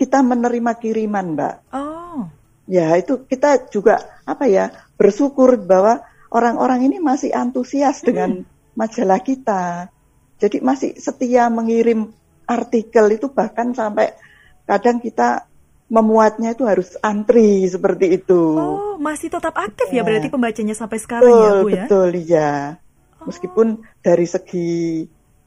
kita 0.00 0.24
menerima 0.24 0.72
kiriman, 0.80 1.26
Mbak. 1.36 1.54
Oh. 1.76 2.24
Ya, 2.64 2.96
itu 2.96 3.28
kita 3.28 3.68
juga 3.68 4.00
apa 4.24 4.48
ya, 4.48 4.72
bersyukur 4.96 5.60
bahwa 5.60 6.00
orang-orang 6.32 6.88
ini 6.88 6.96
masih 7.02 7.36
antusias 7.36 8.00
hmm. 8.00 8.06
dengan 8.08 8.30
majalah 8.72 9.20
kita. 9.20 9.92
Jadi 10.40 10.64
masih 10.64 10.96
setia 10.96 11.52
mengirim 11.52 12.16
artikel 12.48 13.12
itu 13.12 13.28
bahkan 13.28 13.76
sampai 13.76 14.16
kadang 14.64 15.02
kita 15.02 15.49
memuatnya 15.90 16.54
itu 16.54 16.62
harus 16.64 16.94
antri 17.02 17.66
seperti 17.66 18.22
itu. 18.22 18.42
Oh, 18.54 18.94
masih 18.96 19.26
tetap 19.26 19.52
aktif 19.58 19.90
ya, 19.90 20.00
ya 20.00 20.02
berarti 20.06 20.30
pembacanya 20.30 20.74
sampai 20.78 21.02
sekarang 21.02 21.26
betul, 21.26 21.42
ya, 21.42 21.50
Bu 21.50 21.68
ya? 21.68 21.84
Betul, 21.84 22.10
iya. 22.22 22.52
Oh. 23.18 23.26
Meskipun 23.26 23.66
dari 23.98 24.26
segi 24.30 24.70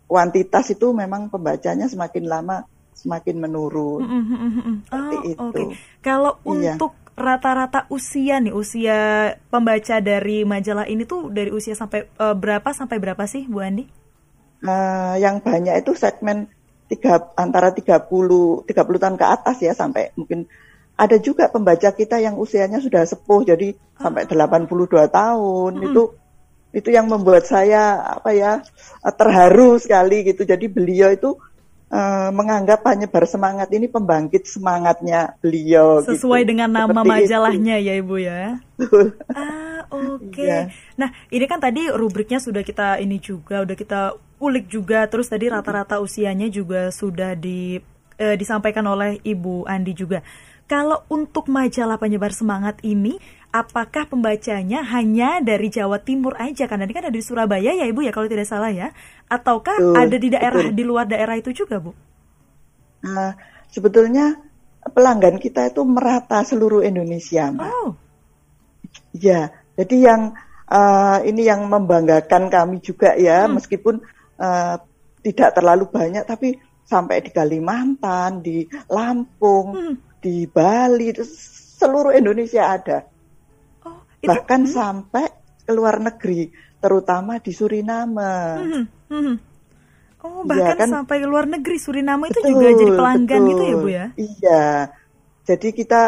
kuantitas 0.04 0.68
itu 0.76 0.92
memang 0.92 1.32
pembacanya 1.32 1.88
semakin 1.88 2.28
lama 2.28 2.68
semakin 2.94 3.36
menurun. 3.40 4.04
Mm 4.04 4.24
-hmm. 4.28 4.76
Seperti 4.86 5.16
oh, 5.16 5.24
itu. 5.32 5.44
Okay. 5.50 5.66
Kalau 6.04 6.38
iya. 6.44 6.76
untuk 6.76 6.92
rata-rata 7.16 7.88
usia 7.88 8.44
nih, 8.44 8.54
usia 8.54 8.98
pembaca 9.48 9.96
dari 10.04 10.44
majalah 10.44 10.86
ini 10.92 11.08
tuh 11.08 11.32
dari 11.32 11.56
usia 11.56 11.74
sampai 11.74 12.10
uh, 12.20 12.36
berapa 12.36 12.68
sampai 12.76 13.00
berapa 13.00 13.24
sih, 13.26 13.48
Bu 13.48 13.64
Andi? 13.64 13.88
Uh, 14.64 15.16
yang 15.20 15.40
banyak 15.40 15.84
itu 15.84 15.96
segmen 15.96 16.52
tiga 16.94 17.34
antara 17.34 17.74
30 17.74 18.70
30 18.70 18.70
tahun 19.02 19.18
ke 19.18 19.26
atas 19.26 19.58
ya 19.66 19.74
sampai 19.74 20.14
mungkin 20.14 20.46
ada 20.94 21.18
juga 21.18 21.50
pembaca 21.50 21.90
kita 21.90 22.22
yang 22.22 22.38
usianya 22.38 22.78
sudah 22.78 23.02
sepuh 23.02 23.42
jadi 23.42 23.74
oh. 23.74 24.02
sampai 24.06 24.30
82 24.30 25.10
tahun 25.10 25.72
hmm. 25.74 25.86
itu 25.90 26.04
itu 26.74 26.90
yang 26.90 27.06
membuat 27.06 27.46
saya 27.46 28.02
apa 28.18 28.34
ya 28.34 28.52
terharu 29.14 29.78
sekali 29.78 30.26
gitu 30.26 30.42
jadi 30.42 30.66
beliau 30.66 31.14
itu 31.14 31.38
uh, 31.94 32.30
menganggap 32.34 32.82
penyebar 32.82 33.30
semangat 33.30 33.70
ini 33.70 33.86
pembangkit 33.86 34.50
semangatnya 34.50 35.38
beliau 35.38 36.02
sesuai 36.02 36.42
gitu. 36.42 36.50
dengan 36.50 36.70
nama 36.74 36.90
Seperti 36.90 37.10
majalahnya 37.14 37.76
itu. 37.78 37.86
ya 37.86 37.94
ibu 38.02 38.16
ya 38.18 38.42
ah 39.38 39.82
oke 39.94 40.34
okay. 40.34 40.50
ya. 40.50 40.62
nah 40.98 41.14
ini 41.30 41.46
kan 41.46 41.62
tadi 41.62 41.86
rubriknya 41.94 42.42
sudah 42.42 42.66
kita 42.66 42.98
ini 42.98 43.22
juga 43.22 43.62
udah 43.62 43.78
kita 43.78 44.18
ulik 44.44 44.68
juga 44.68 45.08
terus 45.08 45.32
tadi 45.32 45.48
rata-rata 45.48 46.04
usianya 46.04 46.52
juga 46.52 46.92
sudah 46.92 47.40
di 47.40 47.80
e, 48.20 48.26
disampaikan 48.36 48.84
oleh 48.92 49.24
Ibu 49.24 49.64
Andi 49.64 49.96
juga. 49.96 50.20
Kalau 50.68 51.04
untuk 51.12 51.52
majalah 51.52 52.00
penyebar 52.00 52.32
semangat 52.32 52.80
ini, 52.88 53.20
apakah 53.52 54.08
pembacanya 54.08 54.82
hanya 54.96 55.44
dari 55.44 55.68
Jawa 55.68 56.00
Timur 56.00 56.40
aja? 56.40 56.66
Karena 56.72 56.88
ini 56.88 56.96
kan 56.96 57.08
ada 57.08 57.14
di 57.14 57.24
Surabaya 57.24 57.76
ya 57.76 57.84
Ibu 57.84 58.00
ya 58.04 58.16
kalau 58.16 58.32
tidak 58.32 58.48
salah 58.48 58.72
ya. 58.72 58.96
Ataukah 59.28 59.76
betul, 59.76 59.96
ada 60.00 60.18
di 60.18 60.30
daerah 60.32 60.64
betul. 60.64 60.76
di 60.76 60.84
luar 60.88 61.06
daerah 61.06 61.36
itu 61.36 61.52
juga 61.52 61.84
Bu? 61.84 61.92
Nah, 63.04 63.36
sebetulnya 63.68 64.40
pelanggan 64.92 65.36
kita 65.36 65.68
itu 65.68 65.84
merata 65.84 66.44
seluruh 66.48 66.80
Indonesia, 66.84 67.52
Mbak. 67.52 67.68
Oh. 67.68 67.92
Ya, 69.14 69.52
jadi 69.76 69.96
yang 70.00 70.22
uh, 70.72 71.20
ini 71.28 71.44
yang 71.44 71.68
membanggakan 71.68 72.48
kami 72.48 72.80
juga 72.80 73.20
ya, 73.20 73.46
hmm. 73.46 73.60
meskipun 73.60 74.00
uh, 74.44 74.76
tidak 75.24 75.56
terlalu 75.56 75.88
banyak 75.88 76.28
tapi 76.28 76.60
sampai 76.84 77.24
di 77.24 77.32
Kalimantan, 77.32 78.44
di 78.44 78.68
Lampung, 78.92 79.72
hmm. 79.72 80.20
di 80.20 80.44
Bali, 80.46 81.16
seluruh 81.80 82.12
Indonesia 82.12 82.76
ada. 82.76 83.08
Oh, 83.88 84.04
itu, 84.20 84.28
Bahkan 84.28 84.62
hmm. 84.68 84.74
sampai 84.76 85.26
ke 85.64 85.72
luar 85.72 86.04
negeri, 86.04 86.52
terutama 86.84 87.40
di 87.40 87.52
Suriname. 87.56 88.36
Hmm. 88.60 88.86
Hmm. 89.08 89.36
Oh, 90.24 90.48
bahkan 90.48 90.80
ya, 90.80 90.80
kan, 90.80 90.90
sampai 91.04 91.20
ke 91.20 91.28
luar 91.28 91.48
negeri 91.48 91.76
Suriname 91.80 92.32
itu 92.32 92.40
juga 92.48 92.72
jadi 92.72 92.92
pelanggan 92.96 93.42
betul. 93.44 93.50
gitu 93.52 93.64
ya, 93.64 93.76
Bu 93.76 93.90
ya? 93.92 94.06
Iya. 94.16 94.66
Jadi 95.44 95.68
kita 95.76 96.04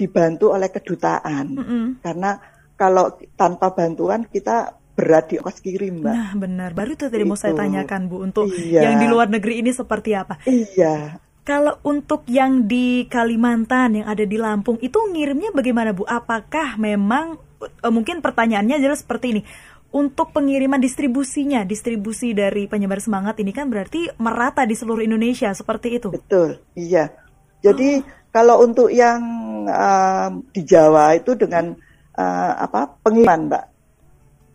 dibantu 0.00 0.56
oleh 0.56 0.68
kedutaan. 0.72 1.46
Hmm. 1.60 1.88
Karena 2.00 2.40
kalau 2.80 3.20
tanpa 3.36 3.76
bantuan 3.76 4.24
kita 4.24 4.79
berat 5.00 5.32
di 5.32 5.40
ongkos 5.40 5.64
kirim, 5.64 6.04
Mbak. 6.04 6.12
Nah, 6.12 6.30
benar. 6.36 6.70
Baru 6.76 6.92
itu 6.92 7.08
tadi 7.08 7.24
mau 7.24 7.40
saya 7.40 7.56
tanyakan, 7.56 8.12
Bu, 8.12 8.20
untuk 8.20 8.52
iya. 8.52 8.84
yang 8.84 9.00
di 9.00 9.08
luar 9.08 9.32
negeri 9.32 9.64
ini 9.64 9.72
seperti 9.72 10.12
apa? 10.12 10.36
Iya. 10.44 11.16
Kalau 11.40 11.80
untuk 11.88 12.28
yang 12.28 12.68
di 12.68 13.08
Kalimantan, 13.08 14.04
yang 14.04 14.06
ada 14.06 14.28
di 14.28 14.36
Lampung, 14.36 14.76
itu 14.84 15.00
ngirimnya 15.00 15.56
bagaimana, 15.56 15.96
Bu? 15.96 16.04
Apakah 16.04 16.76
memang 16.76 17.40
uh, 17.64 17.92
mungkin 17.92 18.20
pertanyaannya 18.20 18.76
adalah 18.76 19.00
seperti 19.00 19.40
ini. 19.40 19.42
Untuk 19.90 20.30
pengiriman 20.30 20.78
distribusinya, 20.78 21.66
distribusi 21.66 22.30
dari 22.30 22.70
penyebar 22.70 23.02
semangat 23.02 23.42
ini 23.42 23.50
kan 23.50 23.66
berarti 23.66 24.06
merata 24.22 24.62
di 24.62 24.78
seluruh 24.78 25.02
Indonesia 25.02 25.50
seperti 25.50 25.98
itu. 25.98 26.14
Betul, 26.14 26.62
iya. 26.78 27.10
Jadi 27.58 27.98
oh. 27.98 28.06
kalau 28.30 28.62
untuk 28.62 28.86
yang 28.94 29.18
uh, 29.66 30.30
di 30.54 30.62
Jawa 30.62 31.18
itu 31.18 31.34
dengan 31.34 31.74
uh, 32.14 32.52
apa 32.62 33.02
pengiriman, 33.02 33.50
Mbak 33.50 33.64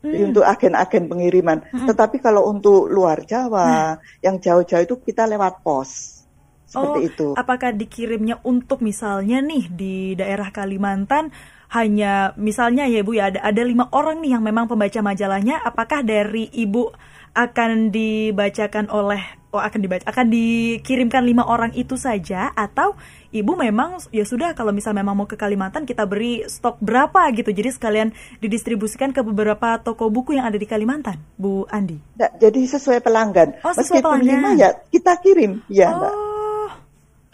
hmm. 0.05 0.27
untuk 0.29 0.43
agen-agen 0.45 1.09
pengiriman. 1.09 1.65
Hmm. 1.73 1.87
Tetapi 1.89 2.21
kalau 2.21 2.45
untuk 2.45 2.85
luar 2.85 3.25
Jawa, 3.25 3.97
hmm. 3.97 4.21
yang 4.21 4.35
jauh-jauh 4.37 4.85
itu 4.85 4.95
kita 5.01 5.25
lewat 5.25 5.65
pos. 5.65 6.21
Seperti 6.65 6.99
oh, 6.99 7.09
itu. 7.09 7.27
Apakah 7.37 7.73
dikirimnya 7.73 8.41
untuk 8.45 8.81
misalnya 8.81 9.41
nih 9.41 9.65
di 9.69 9.95
daerah 10.17 10.49
Kalimantan 10.49 11.29
hanya 11.73 12.33
misalnya 12.37 12.85
ya 12.85 13.01
Bu 13.01 13.17
ya 13.17 13.33
ada 13.33 13.41
ada 13.41 13.61
lima 13.65 13.89
orang 13.89 14.21
nih 14.21 14.37
yang 14.37 14.43
memang 14.45 14.69
pembaca 14.69 15.01
majalahnya 15.01 15.59
apakah 15.65 16.05
dari 16.05 16.45
Ibu 16.45 16.93
akan 17.35 17.91
dibacakan 17.91 18.87
oleh 18.93 19.21
oh 19.55 19.63
akan 19.63 19.79
dibaca 19.79 20.03
akan 20.03 20.27
dikirimkan 20.27 21.23
lima 21.23 21.47
orang 21.47 21.71
itu 21.71 21.95
saja 21.95 22.51
atau 22.51 22.99
ibu 23.31 23.55
memang 23.55 24.03
ya 24.11 24.27
sudah 24.27 24.51
kalau 24.51 24.75
misal 24.75 24.91
memang 24.91 25.15
mau 25.15 25.27
ke 25.27 25.39
Kalimantan 25.39 25.87
kita 25.87 26.03
beri 26.03 26.43
stok 26.43 26.83
berapa 26.83 27.31
gitu. 27.31 27.55
Jadi 27.55 27.69
sekalian 27.71 28.11
didistribusikan 28.43 29.15
ke 29.15 29.23
beberapa 29.23 29.79
toko 29.79 30.11
buku 30.11 30.35
yang 30.35 30.51
ada 30.51 30.59
di 30.59 30.67
Kalimantan 30.67 31.15
Bu 31.39 31.63
Andi. 31.71 31.95
Nggak, 32.19 32.31
jadi 32.43 32.59
sesuai 32.75 32.99
pelanggan. 32.99 33.63
Oh, 33.63 33.71
sesuai 33.71 34.03
meskipun 34.03 34.19
pelanggan. 34.19 34.27
lima 34.27 34.49
ya 34.59 34.69
kita 34.91 35.11
kirim. 35.23 35.63
Ya 35.71 35.95
oh. 35.95 35.97
mbak 35.97 36.13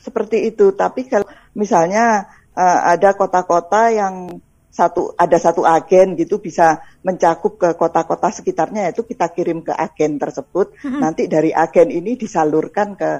seperti 0.01 0.49
itu. 0.49 0.73
Tapi 0.73 1.05
kalau 1.05 1.29
misalnya 1.53 2.25
uh, 2.57 2.79
ada 2.89 3.13
kota-kota 3.13 3.93
yang 3.93 4.41
satu 4.71 5.01
ada 5.23 5.37
satu 5.45 5.61
agen 5.67 6.15
gitu 6.15 6.39
bisa 6.39 6.79
mencakup 7.07 7.53
ke 7.61 7.69
kota-kota 7.81 8.31
sekitarnya 8.31 8.91
itu 8.95 9.03
kita 9.03 9.27
kirim 9.35 9.59
ke 9.67 9.73
agen 9.75 10.15
tersebut 10.23 10.67
Mm-mm. 10.83 10.99
nanti 11.03 11.27
dari 11.27 11.51
agen 11.51 11.89
ini 11.91 12.15
disalurkan 12.15 12.95
ke 12.95 13.11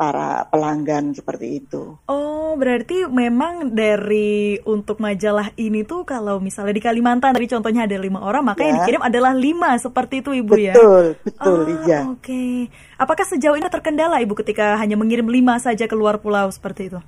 para 0.00 0.44
pelanggan 0.52 1.14
seperti 1.18 1.46
itu. 1.64 1.82
Oh, 2.06 2.54
berarti 2.54 3.02
memang 3.10 3.74
dari 3.74 4.62
untuk 4.62 5.02
majalah 5.02 5.50
ini 5.58 5.82
tuh 5.82 6.06
kalau 6.06 6.38
misalnya 6.38 6.74
di 6.78 6.82
Kalimantan 6.86 7.34
tadi 7.34 7.50
contohnya 7.50 7.82
ada 7.82 7.98
lima 7.98 8.22
orang, 8.22 8.46
maka 8.46 8.62
yang 8.62 8.78
Ya. 8.78 8.78
dikirim 8.78 9.02
adalah 9.02 9.34
lima 9.34 9.74
seperti 9.74 10.22
itu 10.22 10.30
ibu 10.30 10.54
ya. 10.54 10.78
Betul, 10.78 11.04
betul, 11.24 11.60
Ah, 11.66 11.82
iya. 11.82 12.00
Oke. 12.14 12.70
Apakah 13.02 13.26
sejauh 13.26 13.58
ini 13.58 13.66
terkendala 13.66 14.22
ibu 14.22 14.34
ketika 14.38 14.78
hanya 14.78 14.94
mengirim 14.94 15.26
lima 15.26 15.58
saja 15.58 15.90
keluar 15.90 16.22
pulau 16.22 16.46
seperti 16.54 16.94
itu? 16.94 17.00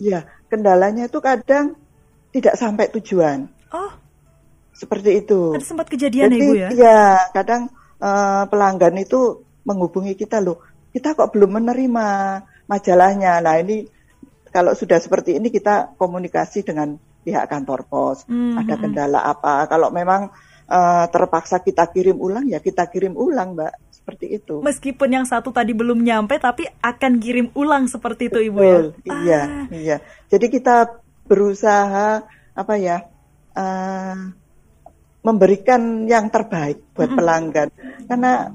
Iya, 0.00 0.24
kendalanya 0.50 1.02
itu 1.08 1.18
kadang 1.28 1.66
tidak 2.32 2.54
sampai 2.56 2.88
tujuan. 2.98 3.46
Oh, 3.72 3.92
Seperti 4.72 5.20
itu. 5.22 5.52
ada 5.54 5.62
sempat 5.62 5.86
kejadian 5.86 6.26
ya 6.26 6.28
Jadi 6.32 6.38
ibu 6.42 6.52
ya? 6.56 6.68
ya 6.74 7.00
kadang 7.30 7.68
eh, 8.00 8.44
pelanggan 8.48 8.96
itu 8.98 9.44
menghubungi 9.62 10.18
kita 10.18 10.42
loh, 10.42 10.58
kita 10.90 11.14
kok 11.14 11.30
belum 11.30 11.62
menerima 11.62 12.06
majalahnya. 12.66 13.38
Nah 13.44 13.60
ini 13.62 13.86
kalau 14.50 14.74
sudah 14.74 14.98
seperti 14.98 15.38
ini 15.38 15.48
kita 15.52 15.94
komunikasi 15.96 16.64
dengan 16.66 16.96
pihak 17.22 17.46
kantor 17.46 17.86
pos. 17.86 18.26
Hmm, 18.26 18.58
Ada 18.58 18.74
hmm, 18.74 18.82
kendala 18.82 19.20
apa? 19.22 19.70
Kalau 19.70 19.92
memang 19.94 20.32
eh, 20.66 21.04
terpaksa 21.12 21.62
kita 21.62 21.86
kirim 21.92 22.18
ulang 22.18 22.48
ya 22.50 22.58
kita 22.58 22.88
kirim 22.90 23.14
ulang, 23.14 23.54
Mbak. 23.54 23.92
Seperti 24.02 24.34
itu. 24.34 24.58
Meskipun 24.58 25.08
yang 25.14 25.22
satu 25.22 25.54
tadi 25.54 25.70
belum 25.78 26.02
nyampe, 26.02 26.34
tapi 26.42 26.66
akan 26.82 27.22
kirim 27.22 27.54
ulang 27.54 27.86
seperti 27.86 28.26
itu 28.34 28.50
ibu 28.50 28.58
ya? 28.58 28.66
Betul, 28.66 28.86
iya, 29.22 29.40
Ah, 29.46 29.66
iya. 29.70 29.96
Jadi 30.26 30.50
kita 30.50 30.90
berusaha 31.26 32.24
apa 32.52 32.74
ya? 32.76 32.98
eh, 33.52 34.16
memberikan 35.22 36.04
yang 36.10 36.28
terbaik 36.34 36.82
buat 36.98 37.14
pelanggan. 37.14 37.68
Karena 38.10 38.50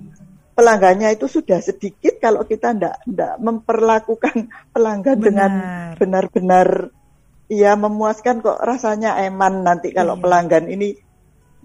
pelanggannya 0.51 1.15
itu 1.15 1.29
sudah 1.29 1.61
sedikit 1.63 2.17
kalau 2.19 2.43
kita 2.43 2.73
ndak 2.75 3.05
ndak 3.07 3.33
memperlakukan 3.39 4.49
pelanggan 4.75 5.17
dengan 5.21 5.51
Benar. 5.53 5.95
benar-benar 6.01 6.67
ya 7.47 7.77
memuaskan 7.79 8.43
kok 8.43 8.59
rasanya 8.59 9.21
eman 9.23 9.63
nanti 9.63 9.93
kalau 9.95 10.17
Iya. 10.17 10.23
pelanggan 10.25 10.65
ini 10.67 10.97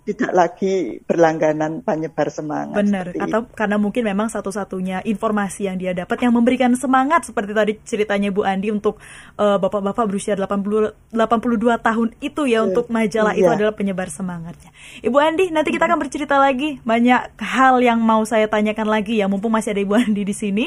tidak 0.08 0.32
lagi 0.32 1.04
berlangganan 1.04 1.84
penyebar 1.84 2.32
semangat. 2.32 2.80
Benar, 2.80 3.12
atau 3.20 3.44
karena 3.52 3.76
mungkin 3.76 4.08
memang 4.08 4.32
satu-satunya 4.32 5.04
informasi 5.04 5.68
yang 5.68 5.76
dia 5.76 5.92
dapat 5.92 6.16
yang 6.24 6.32
memberikan 6.32 6.72
semangat 6.74 7.28
seperti 7.28 7.52
tadi 7.52 7.72
ceritanya 7.84 8.32
Bu 8.32 8.48
Andi 8.48 8.72
untuk 8.72 8.96
eh, 9.36 9.58
bapak-bapak 9.60 10.08
berusia 10.08 10.34
80 10.34 11.12
82 11.12 11.76
tahun 11.84 12.08
itu 12.24 12.42
ya 12.48 12.62
Iya, 12.62 12.68
untuk 12.70 12.86
majalah 12.94 13.34
itu 13.34 13.48
iya. 13.50 13.58
adalah 13.58 13.74
penyebar 13.74 14.08
semangatnya. 14.08 14.70
Ibu 15.02 15.16
Andi, 15.18 15.50
nanti 15.50 15.74
kita 15.74 15.90
akan 15.90 15.98
bercerita 15.98 16.38
lagi 16.38 16.78
banyak 16.86 17.34
hal 17.42 17.82
yang 17.82 17.98
mau 17.98 18.22
saya 18.22 18.46
tanyakan 18.46 18.86
lagi 18.86 19.18
ya 19.18 19.26
mumpung 19.26 19.50
masih 19.50 19.74
ada 19.74 19.82
Ibu 19.82 19.94
Andi 19.98 20.22
di 20.22 20.34
sini. 20.34 20.64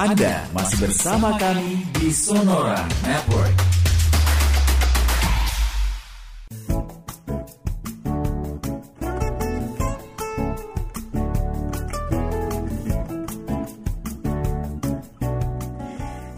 Anda 0.00 0.48
masih 0.56 0.88
bersama 0.88 1.36
kami 1.36 1.84
di 2.00 2.08
Sonora 2.08 2.88
Network. 3.04 3.69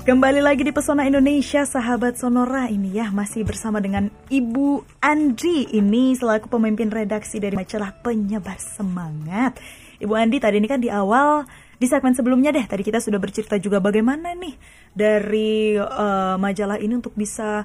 Kembali 0.02 0.42
lagi 0.42 0.66
di 0.66 0.74
Pesona 0.74 1.06
Indonesia, 1.06 1.62
sahabat 1.62 2.18
Sonora 2.18 2.66
ini 2.66 2.98
ya 2.98 3.14
masih 3.14 3.46
bersama 3.46 3.78
dengan 3.78 4.10
Ibu 4.26 4.82
Andi 4.98 5.70
ini 5.78 6.18
selaku 6.18 6.50
pemimpin 6.50 6.90
redaksi 6.90 7.38
dari 7.38 7.54
majalah 7.54 7.94
Penyebar 8.02 8.58
Semangat. 8.58 9.62
Ibu 10.02 10.10
Andi 10.18 10.42
tadi 10.42 10.58
ini 10.58 10.66
kan 10.66 10.82
di 10.82 10.90
awal 10.90 11.46
di 11.78 11.86
segmen 11.86 12.18
sebelumnya 12.18 12.50
deh 12.50 12.66
tadi 12.66 12.82
kita 12.82 12.98
sudah 12.98 13.22
bercerita 13.22 13.62
juga 13.62 13.78
bagaimana 13.78 14.34
nih 14.34 14.58
dari 14.90 15.78
eh, 15.78 16.34
majalah 16.34 16.82
ini 16.82 16.98
untuk 16.98 17.14
bisa 17.14 17.62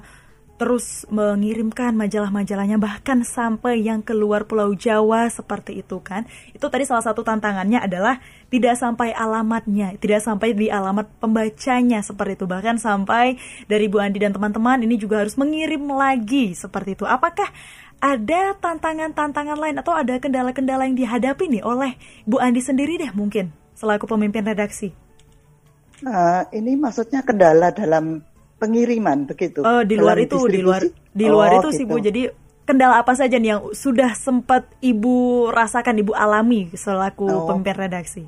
terus 0.58 1.06
mengirimkan 1.06 1.94
majalah-majalahnya 1.94 2.82
bahkan 2.82 3.22
sampai 3.22 3.78
yang 3.78 4.02
keluar 4.02 4.42
Pulau 4.44 4.74
Jawa 4.74 5.30
seperti 5.30 5.80
itu 5.80 6.02
kan. 6.02 6.26
Itu 6.50 6.66
tadi 6.66 6.82
salah 6.82 7.06
satu 7.06 7.22
tantangannya 7.22 7.78
adalah 7.78 8.18
tidak 8.50 8.74
sampai 8.74 9.14
alamatnya, 9.14 9.94
tidak 10.02 10.18
sampai 10.20 10.58
di 10.58 10.66
alamat 10.66 11.06
pembacanya 11.22 12.02
seperti 12.02 12.42
itu. 12.42 12.44
Bahkan 12.50 12.82
sampai 12.82 13.38
dari 13.70 13.86
Bu 13.86 14.02
Andi 14.02 14.18
dan 14.18 14.34
teman-teman 14.34 14.82
ini 14.82 14.98
juga 14.98 15.22
harus 15.22 15.38
mengirim 15.38 15.86
lagi 15.94 16.58
seperti 16.58 16.98
itu. 16.98 17.06
Apakah 17.06 17.46
ada 18.02 18.58
tantangan-tantangan 18.58 19.58
lain 19.58 19.78
atau 19.78 19.94
ada 19.94 20.18
kendala-kendala 20.18 20.90
yang 20.90 20.98
dihadapi 20.98 21.54
nih 21.54 21.62
oleh 21.62 21.94
Bu 22.26 22.42
Andi 22.42 22.58
sendiri 22.58 22.98
deh 22.98 23.14
mungkin 23.14 23.54
selaku 23.78 24.10
pemimpin 24.10 24.42
redaksi? 24.42 24.90
Nah, 26.02 26.46
ini 26.54 26.78
maksudnya 26.78 27.26
kendala 27.26 27.74
dalam 27.74 28.22
pengiriman 28.58 29.24
begitu. 29.24 29.62
Oh, 29.62 29.82
di 29.86 29.94
luar 29.94 30.18
itu, 30.18 30.38
di 30.50 30.60
luar 30.60 30.82
di 31.14 31.26
luar 31.26 31.48
Oh, 31.54 31.58
itu 31.62 31.68
sih 31.74 31.86
gitu. 31.86 31.94
Bu. 31.94 32.02
Jadi 32.02 32.22
kendala 32.66 33.00
apa 33.00 33.14
saja 33.16 33.38
nih 33.38 33.56
yang 33.56 33.62
sudah 33.72 34.12
sempat 34.12 34.68
Ibu 34.82 35.48
rasakan, 35.48 36.02
Ibu 36.02 36.12
alami 36.12 36.68
selaku 36.74 37.24
Oh. 37.26 37.46
pemimpin 37.48 37.76
redaksi? 37.78 38.22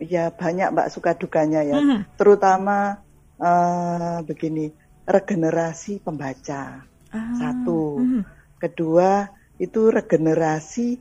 Ya 0.00 0.32
banyak 0.32 0.72
Mbak 0.72 0.88
suka 0.92 1.12
dukanya 1.16 1.60
ya. 1.60 1.76
Mhm. 1.76 2.16
Terutama 2.16 3.00
eh, 3.40 4.18
begini, 4.28 4.68
regenerasi 5.08 6.04
pembaca. 6.04 6.84
Ah, 7.10 7.32
Satu. 7.34 7.96
mhm. 7.96 8.22
Kedua, 8.60 9.24
itu 9.56 9.88
regenerasi 9.88 11.00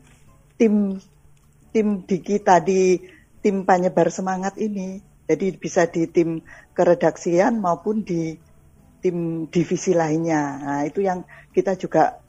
tim 0.55 0.95
tim 1.69 1.87
di 2.07 2.17
kita 2.23 2.63
di 2.63 2.95
tim 3.43 3.67
penyebar 3.67 4.07
semangat 4.07 4.55
ini. 4.55 4.99
Jadi 5.27 5.51
bisa 5.53 5.85
di 5.85 6.07
tim 6.09 6.39
keredaksian 6.73 7.59
maupun 7.61 8.01
di 8.01 8.33
tim 8.99 9.47
divisi 9.47 9.95
lainnya. 9.95 10.43
Nah, 10.59 10.81
itu 10.85 11.03
yang 11.03 11.23
kita 11.55 11.75
juga 11.79 12.19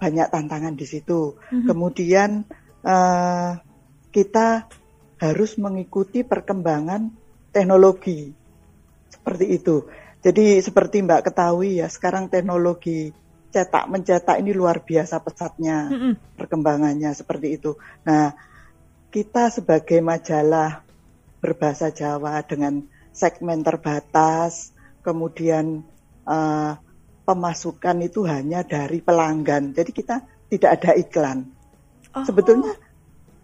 banyak 0.00 0.32
tantangan 0.32 0.74
di 0.74 0.86
situ. 0.88 1.36
Mhm. 1.52 1.66
Kemudian 1.68 2.30
eh, 2.80 3.50
kita 4.10 4.48
harus 5.20 5.60
mengikuti 5.60 6.24
perkembangan 6.24 7.12
teknologi 7.52 8.32
seperti 9.12 9.46
itu. 9.52 9.84
Jadi 10.24 10.64
seperti 10.64 11.04
Mbak 11.04 11.28
ketahui 11.28 11.80
ya, 11.84 11.88
sekarang 11.92 12.32
teknologi 12.32 13.12
cetak 13.50 13.90
mencetak 13.90 14.36
ini 14.40 14.54
luar 14.54 14.80
biasa 14.80 15.20
pesatnya 15.20 15.90
Mhm. 15.90 16.12
perkembangannya 16.38 17.10
seperti 17.12 17.60
itu. 17.60 17.76
Nah, 18.06 18.32
kita 19.10 19.50
sebagai 19.50 19.98
majalah 20.00 20.86
berbahasa 21.42 21.90
Jawa 21.90 22.40
dengan 22.46 22.86
segmen 23.10 23.66
terbatas, 23.66 24.70
kemudian 25.02 25.82
eh, 26.26 26.72
pemasukan 27.24 27.96
itu 28.02 28.26
hanya 28.26 28.66
dari 28.66 28.98
pelanggan. 28.98 29.70
Jadi 29.70 29.90
kita 29.94 30.16
tidak 30.50 30.70
ada 30.82 30.90
iklan. 30.98 31.38
Oh, 32.10 32.26
Sebetulnya, 32.26 32.74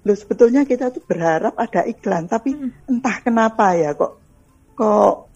loh 0.03 0.17
sebetulnya 0.19 0.67
kita 0.67 0.91
tuh 0.91 1.03
berharap 1.07 1.55
ada 1.55 1.87
iklan, 1.87 2.27
tapi 2.27 2.51
Hmm. 2.55 2.71
entah 2.91 3.23
kenapa 3.23 3.79
ya 3.79 3.95
kok 3.95 4.19
kok 4.75 5.31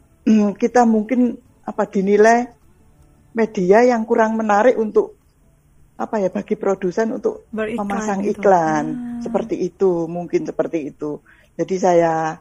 kita 0.59 0.83
mungkin 0.83 1.39
apa 1.63 1.87
dinilai 1.87 2.51
media 3.31 3.87
yang 3.87 4.03
kurang 4.03 4.35
menarik 4.35 4.75
untuk 4.75 5.15
apa 5.95 6.19
ya 6.19 6.33
bagi 6.33 6.57
produsen 6.59 7.15
untuk 7.15 7.47
Beriklan 7.55 7.87
memasang 7.87 8.21
gitu. 8.25 8.41
iklan 8.43 8.85
Ah. 8.91 9.21
seperti 9.23 9.57
itu 9.63 10.11
mungkin 10.11 10.43
seperti 10.49 10.91
itu. 10.91 11.23
Jadi 11.55 11.75
saya 11.79 12.41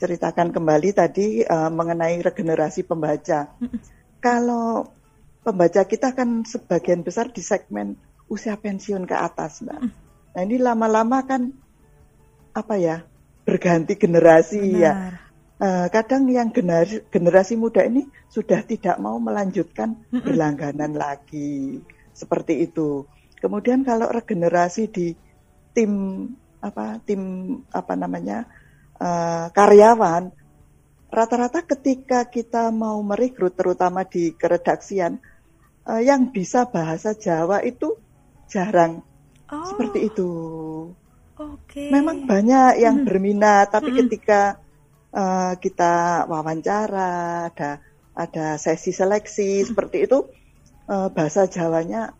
ceritakan 0.00 0.50
kembali 0.50 0.90
tadi 0.90 1.46
eh, 1.46 1.70
mengenai 1.70 2.18
regenerasi 2.18 2.82
pembaca. 2.82 3.54
Kalau 4.24 4.88
pembaca 5.44 5.84
kita 5.84 6.16
kan 6.16 6.48
sebagian 6.48 7.04
besar 7.04 7.28
di 7.28 7.44
segmen 7.44 8.00
usia 8.32 8.56
pensiun 8.56 9.04
ke 9.04 9.12
atas, 9.12 9.60
Mbak. 9.60 9.80
Nah 10.32 10.40
ini 10.40 10.56
lama-lama 10.56 11.20
kan 11.28 11.52
apa 12.56 12.74
ya 12.80 13.04
berganti 13.44 14.00
generasi 14.00 14.80
ya. 14.80 14.92
Benar. 14.96 15.14
Eh, 15.54 15.86
kadang 15.92 16.26
yang 16.26 16.50
generasi, 16.50 17.06
generasi 17.12 17.54
muda 17.54 17.86
ini 17.86 18.08
sudah 18.26 18.66
tidak 18.66 18.98
mau 18.98 19.22
melanjutkan 19.22 19.94
berlangganan 20.10 20.98
lagi 20.98 21.78
seperti 22.10 22.66
itu. 22.66 23.06
Kemudian 23.38 23.86
kalau 23.86 24.10
regenerasi 24.10 24.90
di 24.90 25.14
tim 25.76 25.92
apa 26.64 26.96
tim 27.04 27.20
apa 27.70 27.92
namanya 27.92 28.48
uh, 28.96 29.52
karyawan 29.52 30.32
rata-rata 31.14 31.62
ketika 31.62 32.26
kita 32.26 32.74
mau 32.74 32.98
merekrut 33.06 33.54
terutama 33.54 34.02
di 34.02 34.34
keredaksian 34.34 35.22
uh, 35.86 36.02
yang 36.02 36.34
bisa 36.34 36.66
bahasa 36.66 37.14
Jawa 37.14 37.62
itu 37.62 37.94
jarang 38.50 39.00
oh. 39.48 39.64
seperti 39.64 40.10
itu. 40.10 40.30
Oke. 41.34 41.88
Okay. 41.88 41.88
Memang 41.90 42.26
banyak 42.26 42.78
yang 42.78 43.02
hmm. 43.02 43.06
berminat, 43.06 43.66
tapi 43.70 43.90
hmm. 43.90 43.98
ketika 44.06 44.58
uh, 45.10 45.54
kita 45.58 46.26
wawancara, 46.30 47.50
ada 47.50 47.82
ada 48.14 48.46
sesi 48.58 48.94
seleksi 48.94 49.62
hmm. 49.62 49.66
seperti 49.70 50.06
itu, 50.06 50.26
uh, 50.86 51.10
bahasa 51.10 51.50
Jawanya 51.50 52.14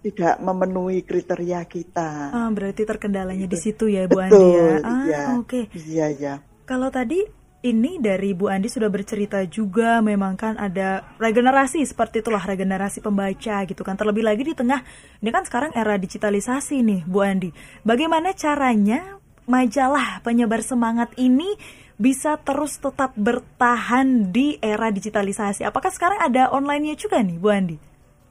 tidak 0.00 0.40
memenuhi 0.40 1.04
kriteria 1.04 1.60
kita. 1.68 2.32
Ah, 2.32 2.48
berarti 2.48 2.88
terkendalanya 2.88 3.44
di 3.44 3.58
situ 3.60 3.84
ya, 3.92 4.08
Bu 4.08 4.16
Betul, 4.16 4.32
Andi 4.32 4.48
ya. 4.48 4.64
Ah, 4.80 5.00
iya. 5.04 5.20
oke. 5.36 5.44
Okay. 5.44 5.64
Iya, 5.76 6.06
iya. 6.16 6.34
Kalau 6.64 6.88
tadi 6.88 7.20
ini 7.60 8.00
dari 8.00 8.32
Bu 8.32 8.48
Andi 8.48 8.72
sudah 8.72 8.88
bercerita 8.88 9.44
juga 9.44 10.00
memang 10.00 10.32
kan 10.32 10.56
ada 10.56 11.04
regenerasi 11.20 11.84
seperti 11.84 12.24
itulah 12.24 12.40
regenerasi 12.40 13.04
pembaca 13.04 13.56
gitu 13.68 13.82
kan. 13.84 14.00
Terlebih 14.00 14.24
lagi 14.24 14.42
di 14.48 14.56
tengah 14.56 14.80
ini 15.20 15.28
kan 15.28 15.44
sekarang 15.44 15.76
era 15.76 16.00
digitalisasi 16.00 16.80
nih 16.80 17.00
Bu 17.04 17.20
Andi. 17.20 17.52
Bagaimana 17.84 18.32
caranya 18.32 19.20
majalah 19.44 20.24
penyebar 20.24 20.64
semangat 20.64 21.12
ini 21.20 21.52
bisa 22.00 22.40
terus 22.40 22.80
tetap 22.80 23.12
bertahan 23.12 24.32
di 24.32 24.56
era 24.64 24.88
digitalisasi? 24.88 25.68
Apakah 25.68 25.92
sekarang 25.92 26.16
ada 26.16 26.48
online-nya 26.56 26.96
juga 26.96 27.20
nih 27.20 27.36
Bu 27.36 27.48
Andi? 27.52 27.76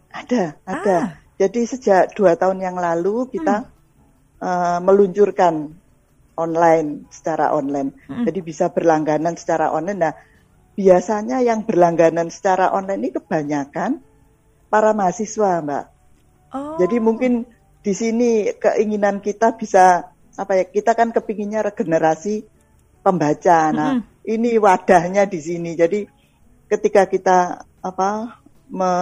Ada 0.10 0.58
ada. 0.66 0.98
Ah. 0.98 1.10
jadi 1.38 1.62
sejak 1.70 2.18
dua 2.18 2.34
tahun 2.34 2.66
yang 2.66 2.76
lalu 2.76 3.30
kita 3.30 3.64
hmm. 3.64 4.42
uh, 4.42 4.80
meluncurkan 4.82 5.79
online 6.40 7.12
secara 7.12 7.52
online. 7.52 7.92
Hmm. 8.08 8.24
Jadi 8.24 8.40
bisa 8.40 8.72
berlangganan 8.72 9.36
secara 9.36 9.76
online. 9.76 10.00
Nah, 10.00 10.14
biasanya 10.80 11.44
yang 11.44 11.68
berlangganan 11.68 12.32
secara 12.32 12.72
online 12.72 13.04
ini 13.04 13.12
kebanyakan 13.12 14.00
para 14.72 14.96
mahasiswa, 14.96 15.60
Mbak. 15.60 15.86
Oh. 16.56 16.80
Jadi 16.80 16.98
mungkin 17.04 17.44
di 17.84 17.92
sini 17.92 18.56
keinginan 18.56 19.20
kita 19.20 19.60
bisa 19.60 20.16
apa 20.40 20.52
ya? 20.56 20.64
Kita 20.72 20.96
kan 20.96 21.12
kepinginnya 21.12 21.68
regenerasi 21.68 22.48
pembaca. 23.04 23.60
Nah, 23.76 24.00
hmm. 24.00 24.24
ini 24.24 24.56
wadahnya 24.56 25.28
di 25.28 25.40
sini. 25.44 25.76
Jadi 25.76 26.08
ketika 26.72 27.12
kita 27.12 27.68
apa 27.84 28.40
me, 28.72 28.94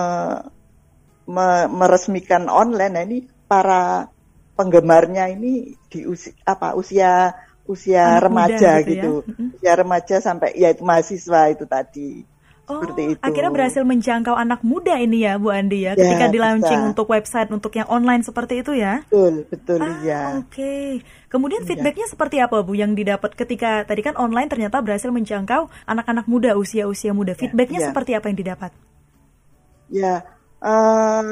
me, 1.30 1.48
meresmikan 1.70 2.50
online, 2.50 2.94
nah 2.94 3.04
ini 3.06 3.20
para 3.46 4.10
penggemarnya 4.58 5.30
ini 5.30 5.78
di 5.88 6.10
usia 6.10 6.34
apa 6.44 6.74
usia 6.74 7.38
usia 7.70 8.18
Anak 8.18 8.24
remaja 8.26 8.72
gitu, 8.82 8.90
gitu. 8.90 9.12
Ya? 9.24 9.46
usia 9.54 9.74
remaja 9.78 10.16
sampai 10.18 10.50
ya 10.58 10.74
itu 10.74 10.82
mahasiswa 10.82 11.42
itu 11.54 11.70
tadi 11.70 12.26
Oh, 12.68 12.84
seperti 12.84 13.16
itu. 13.16 13.24
akhirnya 13.24 13.52
berhasil 13.56 13.84
menjangkau 13.88 14.36
anak 14.36 14.60
muda 14.60 15.00
ini 15.00 15.24
ya 15.24 15.40
Bu 15.40 15.56
Andi 15.56 15.88
ya, 15.88 15.96
ya 15.96 16.04
ketika 16.04 16.28
di 16.28 16.36
launching 16.36 16.92
untuk 16.92 17.08
website 17.08 17.48
untuk 17.48 17.72
yang 17.72 17.88
online 17.88 18.28
seperti 18.28 18.60
itu 18.60 18.76
ya. 18.76 19.08
Betul, 19.08 19.48
betul 19.48 19.80
ah, 19.80 20.04
ya. 20.04 20.44
Oke. 20.44 20.52
Okay. 20.52 20.88
Kemudian 21.32 21.64
ya. 21.64 21.68
feedbacknya 21.72 22.12
seperti 22.12 22.44
apa 22.44 22.60
Bu 22.68 22.76
yang 22.76 22.92
didapat 22.92 23.40
ketika 23.40 23.88
tadi 23.88 24.04
kan 24.04 24.20
online 24.20 24.52
ternyata 24.52 24.84
berhasil 24.84 25.08
menjangkau 25.08 25.72
anak-anak 25.88 26.28
muda 26.28 26.60
usia-usia 26.60 27.16
muda. 27.16 27.40
Ya, 27.40 27.48
feedbacknya 27.48 27.80
ya, 27.80 27.84
ya. 27.88 27.88
seperti 27.88 28.12
apa 28.20 28.26
yang 28.28 28.38
didapat? 28.44 28.72
Ya, 29.88 30.16
uh, 30.60 31.24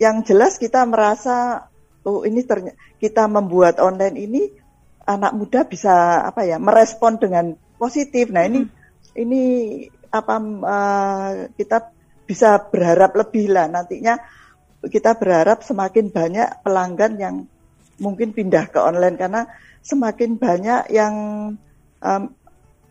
yang 0.00 0.24
jelas 0.24 0.56
kita 0.56 0.80
merasa 0.88 1.68
oh 2.06 2.24
ini 2.24 2.40
ternyata 2.44 2.76
kita 2.96 3.28
membuat 3.28 3.80
online 3.80 4.16
ini 4.16 4.42
anak 5.04 5.32
muda 5.34 5.66
bisa 5.66 6.24
apa 6.24 6.46
ya 6.46 6.56
merespon 6.60 7.18
dengan 7.18 7.56
positif. 7.80 8.30
Nah 8.30 8.46
ini 8.46 8.60
hmm. 8.64 8.70
ini 9.16 9.42
apa 10.10 10.34
uh, 10.42 11.30
kita 11.54 11.90
bisa 12.26 12.62
berharap 12.70 13.14
lebih 13.18 13.50
lah 13.50 13.66
nantinya 13.66 14.18
kita 14.86 15.18
berharap 15.18 15.66
semakin 15.66 16.08
banyak 16.14 16.62
pelanggan 16.62 17.12
yang 17.18 17.36
mungkin 18.00 18.32
pindah 18.32 18.70
ke 18.72 18.78
online 18.80 19.18
karena 19.18 19.44
semakin 19.84 20.40
banyak 20.40 20.88
yang 20.94 21.14
um, 22.00 22.22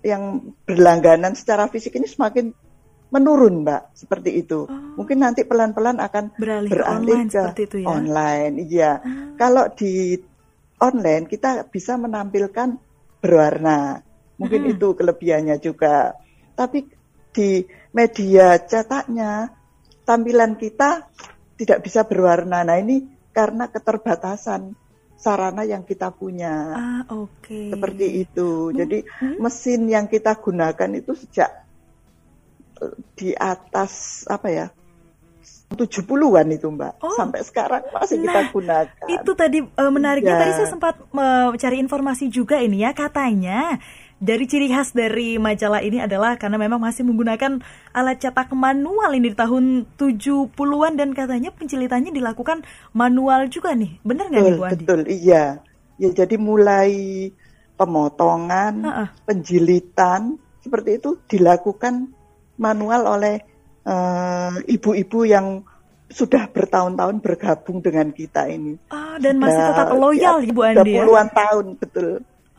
yang 0.05 0.53
berlangganan 0.63 1.33
secara 1.33 1.67
fisik 1.67 1.97
ini 1.97 2.07
semakin 2.07 2.53
menurun, 3.09 3.65
Mbak, 3.65 3.97
seperti 3.97 4.39
itu. 4.41 4.65
Oh. 4.65 5.01
Mungkin 5.01 5.21
nanti 5.21 5.45
pelan-pelan 5.45 5.97
akan 5.97 6.37
beralih, 6.37 6.71
beralih 6.71 7.25
online, 7.25 7.29
ke 7.53 7.63
itu 7.65 7.77
ya? 7.81 7.87
online. 7.89 8.53
Iya. 8.65 8.91
Ah. 8.97 9.01
Kalau 9.35 9.65
di 9.73 10.17
online 10.79 11.25
kita 11.27 11.67
bisa 11.67 11.99
menampilkan 11.99 12.79
berwarna. 13.19 13.99
Mungkin 14.39 14.61
hmm. 14.65 14.73
itu 14.77 14.87
kelebihannya 14.95 15.57
juga. 15.59 16.15
Tapi 16.55 16.87
di 17.35 17.61
media 17.91 18.55
cetaknya 18.63 19.51
tampilan 20.07 20.55
kita 20.55 21.11
tidak 21.59 21.79
bisa 21.83 22.07
berwarna. 22.07 22.63
Nah, 22.63 22.79
ini 22.79 23.03
karena 23.35 23.67
keterbatasan 23.67 24.73
sarana 25.19 25.67
yang 25.67 25.83
kita 25.83 26.15
punya. 26.15 26.55
Ah, 26.71 27.03
oke. 27.11 27.43
Okay. 27.43 27.67
Seperti 27.75 28.05
itu. 28.23 28.71
Jadi 28.71 29.03
hmm. 29.03 29.43
mesin 29.43 29.81
yang 29.91 30.07
kita 30.07 30.39
gunakan 30.39 30.91
itu 30.95 31.11
sejak 31.11 31.67
di 33.15 33.35
atas 33.35 34.23
apa 34.27 34.47
ya 34.49 34.67
70-an 35.69 36.49
itu 36.49 36.65
Mbak. 36.65 36.93
Oh, 37.05 37.13
Sampai 37.13 37.45
sekarang 37.45 37.85
masih 37.93 38.17
nah, 38.25 38.25
kita 38.25 38.41
gunakan. 38.49 39.05
Itu 39.05 39.31
tadi 39.37 39.61
uh, 39.61 39.91
menariknya 39.93 40.33
ya. 40.33 40.41
tadi 40.41 40.51
saya 40.57 40.67
sempat 40.73 40.97
mencari 41.13 41.77
uh, 41.77 41.83
informasi 41.85 42.25
juga 42.33 42.57
ini 42.57 42.81
ya 42.81 42.91
katanya 42.97 43.77
dari 44.19 44.49
ciri 44.49 44.67
khas 44.67 44.91
dari 44.91 45.37
majalah 45.39 45.79
ini 45.79 46.03
adalah 46.03 46.35
karena 46.35 46.59
memang 46.59 46.81
masih 46.81 47.07
menggunakan 47.07 47.61
alat 47.95 48.17
cetak 48.19 48.51
manual 48.51 49.13
ini 49.15 49.31
di 49.31 49.37
tahun 49.37 49.87
70-an 49.95 50.93
dan 50.97 51.15
katanya 51.15 51.53
pencilitannya 51.55 52.11
dilakukan 52.11 52.65
manual 52.91 53.47
juga 53.47 53.77
nih. 53.77 54.01
Benar 54.01 54.25
nggak 54.27 54.41
nih 54.41 54.53
Bu 54.57 54.63
Andi? 54.65 54.83
Betul, 54.83 55.01
iya. 55.07 55.61
Ya 55.99 56.09
jadi 56.11 56.35
mulai 56.39 56.91
pemotongan, 57.77 58.73
uh 58.83 58.89
-uh. 59.05 59.07
penjilitan 59.23 60.35
seperti 60.59 60.99
itu 60.99 61.15
dilakukan 61.31 62.11
manual 62.59 63.07
oleh 63.07 63.39
eh, 63.87 64.53
ibu-ibu 64.75 65.19
uh, 65.23 65.27
yang 65.27 65.47
sudah 66.09 66.49
bertahun-tahun 66.49 67.21
bergabung 67.21 67.79
dengan 67.85 68.09
kita 68.11 68.49
ini. 68.49 68.75
Ah, 68.89 69.15
dan 69.21 69.37
masih 69.37 69.61
tetap 69.61 69.93
loyal 69.93 70.41
ya, 70.41 70.49
Ibu 70.49 70.61
Andi 70.65 70.91
ya? 70.97 71.05
puluhan 71.05 71.29
tahun, 71.29 71.65
betul. 71.77 72.09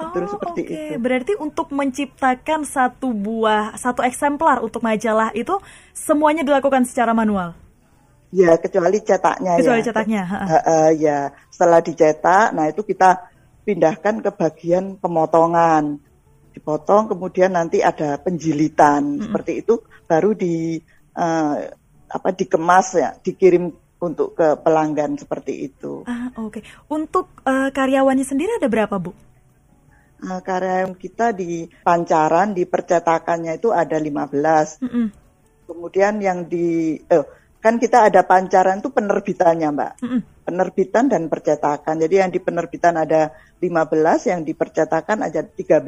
Betul 0.01 0.23
oh, 0.25 0.31
seperti 0.33 0.61
okay. 0.65 0.73
itu. 0.73 0.93
Berarti 0.97 1.33
untuk 1.37 1.69
menciptakan 1.77 2.65
satu 2.65 3.13
buah, 3.13 3.77
satu 3.77 4.01
eksemplar 4.01 4.65
untuk 4.65 4.81
majalah 4.81 5.29
itu 5.37 5.61
semuanya 5.93 6.41
dilakukan 6.41 6.89
secara 6.89 7.13
manual. 7.13 7.53
Ya, 8.31 8.55
kecuali 8.57 9.03
cetaknya 9.03 9.59
kecuali 9.59 9.83
ya. 9.83 9.87
cetaknya. 9.91 10.23
Uh, 10.25 10.55
uh, 10.57 10.89
ya, 10.95 11.19
setelah 11.51 11.83
dicetak, 11.83 12.55
nah 12.55 12.71
itu 12.71 12.87
kita 12.87 13.29
pindahkan 13.67 14.25
ke 14.25 14.31
bagian 14.33 14.97
pemotongan 14.97 16.01
dipotong 16.51 17.07
kemudian 17.07 17.55
nanti 17.55 17.79
ada 17.79 18.19
penjilitan 18.19 19.21
hmm. 19.21 19.23
seperti 19.29 19.63
itu 19.63 19.79
baru 20.11 20.35
di 20.35 20.83
uh, 21.15 21.55
apa 22.11 22.29
dikemas 22.35 22.99
ya 22.99 23.15
dikirim 23.23 23.71
untuk 24.03 24.35
ke 24.35 24.59
pelanggan 24.59 25.15
seperti 25.15 25.71
itu. 25.71 26.03
Ah 26.11 26.35
oke. 26.35 26.59
Okay. 26.59 26.63
Untuk 26.91 27.31
uh, 27.47 27.71
karyawannya 27.71 28.27
sendiri 28.27 28.59
ada 28.59 28.67
berapa 28.67 28.97
bu? 28.99 29.15
Uh, 30.21 30.41
karyawan 30.43 30.97
kita 30.99 31.31
di 31.37 31.71
pancaran 31.85 32.57
di 32.57 32.67
percetakannya 32.67 33.61
itu 33.61 33.71
ada 33.71 33.95
15. 34.01 34.83
Mm 34.83 34.91
-mm. 34.91 35.07
Kemudian 35.71 36.19
yang 36.19 36.51
di 36.51 36.99
eh, 36.99 37.25
kan 37.63 37.79
kita 37.79 38.11
ada 38.11 38.27
pancaran 38.27 38.83
itu 38.83 38.91
penerbitannya 38.91 39.69
mbak. 39.71 39.93
Mm 40.03 40.09
-mm. 40.09 40.21
Penerbitan 40.51 41.05
dan 41.07 41.31
percetakan. 41.31 41.95
Jadi 42.01 42.15
yang 42.19 42.33
di 42.35 42.41
penerbitan 42.43 42.99
ada 42.99 43.31
15, 43.63 44.33
yang 44.33 44.41
di 44.43 44.57
percetakan 44.57 45.29
ada 45.29 45.47
13. 45.47 45.85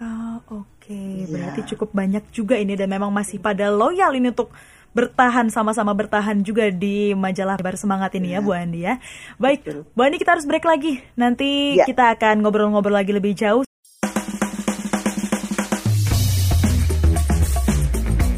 Oh, 0.00 0.40
oke. 0.40 0.46
Okay. 0.46 0.75
Ya. 0.86 1.26
Berarti 1.26 1.60
cukup 1.74 1.90
banyak 1.90 2.22
juga 2.30 2.54
ini 2.54 2.78
dan 2.78 2.86
memang 2.86 3.10
masih 3.10 3.42
pada 3.42 3.70
loyal 3.74 4.14
ini 4.14 4.30
untuk 4.30 4.54
bertahan 4.96 5.52
sama-sama 5.52 5.92
bertahan 5.92 6.40
juga 6.40 6.72
di 6.72 7.12
majalah 7.12 7.60
Bar 7.60 7.76
Semangat 7.76 8.16
ini 8.16 8.32
ya, 8.32 8.40
ya 8.40 8.46
Bu 8.46 8.50
Andi 8.56 8.80
ya. 8.86 8.96
Baik, 9.36 9.60
Betul. 9.66 9.82
Bu 9.92 10.00
Andi 10.06 10.16
kita 10.16 10.32
harus 10.38 10.48
break 10.48 10.64
lagi. 10.64 11.04
Nanti 11.20 11.76
ya. 11.76 11.84
kita 11.84 12.16
akan 12.16 12.40
ngobrol-ngobrol 12.40 12.96
lagi 12.96 13.12
lebih 13.12 13.36
jauh. 13.36 13.66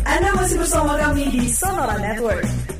Anda 0.02 0.30
masih 0.34 0.56
bersama 0.58 0.98
kami 0.98 1.30
di 1.30 1.46
Sonora 1.46 1.94
Network. 2.00 2.77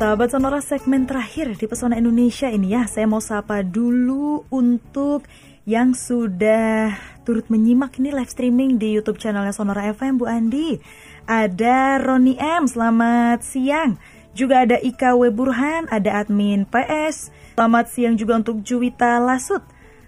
Sahabat 0.00 0.32
Sonora 0.32 0.64
segmen 0.64 1.04
terakhir 1.04 1.60
di 1.60 1.68
Pesona 1.68 2.00
Indonesia 2.00 2.48
ini 2.48 2.72
ya, 2.72 2.88
saya 2.88 3.04
mau 3.04 3.20
sapa 3.20 3.60
dulu 3.60 4.48
untuk 4.48 5.28
yang 5.68 5.92
sudah 5.92 6.96
turut 7.28 7.44
menyimak 7.52 8.00
ini 8.00 8.08
live 8.08 8.32
streaming 8.32 8.80
di 8.80 8.96
YouTube 8.96 9.20
channelnya 9.20 9.52
Sonora 9.52 9.92
FM 9.92 10.16
Bu 10.16 10.24
Andi. 10.24 10.80
Ada 11.28 12.00
Roni 12.00 12.32
M, 12.40 12.64
selamat 12.64 13.44
siang. 13.44 14.00
Juga 14.32 14.64
ada 14.64 14.80
Ika 14.80 15.20
W. 15.20 15.28
Burhan, 15.36 15.84
ada 15.92 16.24
admin 16.24 16.64
PS. 16.64 17.28
Selamat 17.60 17.92
siang 17.92 18.16
juga 18.16 18.40
untuk 18.40 18.64
Juwita 18.64 19.20
Lasut. 19.20 19.60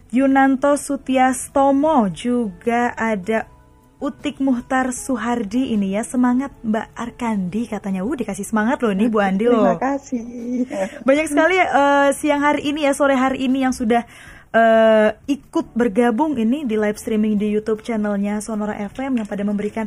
Yunanto 0.09 0.73
Sutiastomo 0.81 2.09
juga 2.09 2.97
ada 2.97 3.52
Utik 4.03 4.43
Muhtar 4.43 4.91
Suhardi 4.91 5.71
ini 5.71 5.95
ya 5.95 6.03
semangat 6.03 6.51
Mbak 6.67 6.91
Arkandi 6.99 7.71
katanya. 7.71 8.03
Uh 8.03 8.19
dikasih 8.19 8.43
semangat 8.43 8.83
loh 8.83 8.91
nih 8.91 9.07
Bu 9.07 9.23
Andi 9.23 9.47
loh. 9.47 9.63
Terima 9.63 9.79
kasih. 9.79 10.23
Banyak 11.07 11.27
sekali 11.31 11.63
uh, 11.63 12.11
siang 12.11 12.43
hari 12.43 12.75
ini 12.75 12.83
ya 12.83 12.99
sore 12.99 13.15
hari 13.15 13.47
ini 13.47 13.63
yang 13.63 13.71
sudah 13.71 14.03
uh, 14.51 15.15
ikut 15.31 15.71
bergabung 15.79 16.35
ini 16.35 16.67
di 16.67 16.75
live 16.75 16.99
streaming 16.99 17.39
di 17.39 17.55
YouTube 17.55 17.87
channelnya 17.87 18.43
Sonora 18.43 18.75
FM 18.75 19.23
yang 19.23 19.29
pada 19.31 19.47
memberikan 19.47 19.87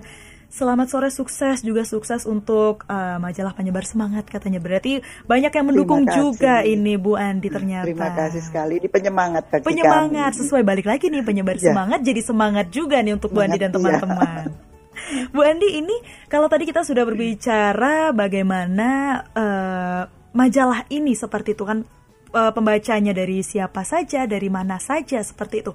Selamat 0.49 0.87
sore 0.87 1.09
sukses 1.11 1.65
juga 1.65 1.83
sukses 1.83 2.23
untuk 2.23 2.85
uh, 2.87 3.17
majalah 3.19 3.51
penyebar 3.51 3.83
semangat 3.83 4.29
katanya. 4.29 4.61
Berarti 4.61 5.03
banyak 5.27 5.51
yang 5.51 5.65
mendukung 5.67 6.05
juga 6.07 6.61
ini 6.61 6.95
Bu 6.95 7.19
Andi 7.19 7.51
ternyata. 7.51 7.89
Terima 7.89 8.09
kasih 8.13 8.41
sekali 8.41 8.79
di 8.79 8.87
penyemangat 8.87 9.51
bagi 9.51 9.65
Penyemangat 9.67 10.31
kami. 10.35 10.39
sesuai 10.45 10.63
balik 10.63 10.87
lagi 10.87 11.11
nih 11.11 11.25
penyebar 11.25 11.57
ya. 11.59 11.71
semangat 11.73 11.99
jadi 12.05 12.21
semangat 12.23 12.67
juga 12.71 13.01
nih 13.01 13.13
untuk 13.17 13.33
Bu 13.35 13.43
Andi 13.43 13.57
dan 13.59 13.71
iya. 13.71 13.75
teman-teman. 13.75 14.43
Ya. 14.47 15.29
Bu 15.35 15.41
Andi 15.43 15.69
ini 15.75 15.95
kalau 16.31 16.47
tadi 16.47 16.63
kita 16.63 16.87
sudah 16.87 17.03
berbicara 17.03 18.15
bagaimana 18.15 18.89
uh, 19.35 20.01
majalah 20.31 20.87
ini 20.87 21.13
seperti 21.15 21.55
itu 21.55 21.63
kan 21.67 21.83
uh, 22.35 22.51
pembacanya 22.51 23.15
dari 23.15 23.43
siapa 23.43 23.83
saja, 23.87 24.27
dari 24.27 24.47
mana 24.51 24.79
saja 24.79 25.23
seperti 25.23 25.63
itu. 25.63 25.71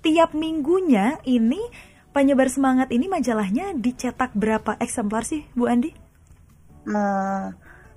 Tiap 0.00 0.32
minggunya 0.32 1.20
ini 1.28 1.60
penyebar 2.10 2.50
semangat 2.50 2.90
ini 2.90 3.06
majalahnya 3.06 3.74
dicetak 3.74 4.34
berapa 4.34 4.76
eksemplar 4.78 5.22
sih 5.26 5.46
Bu 5.54 5.70
Andi? 5.70 5.94
Nah, 6.90 7.54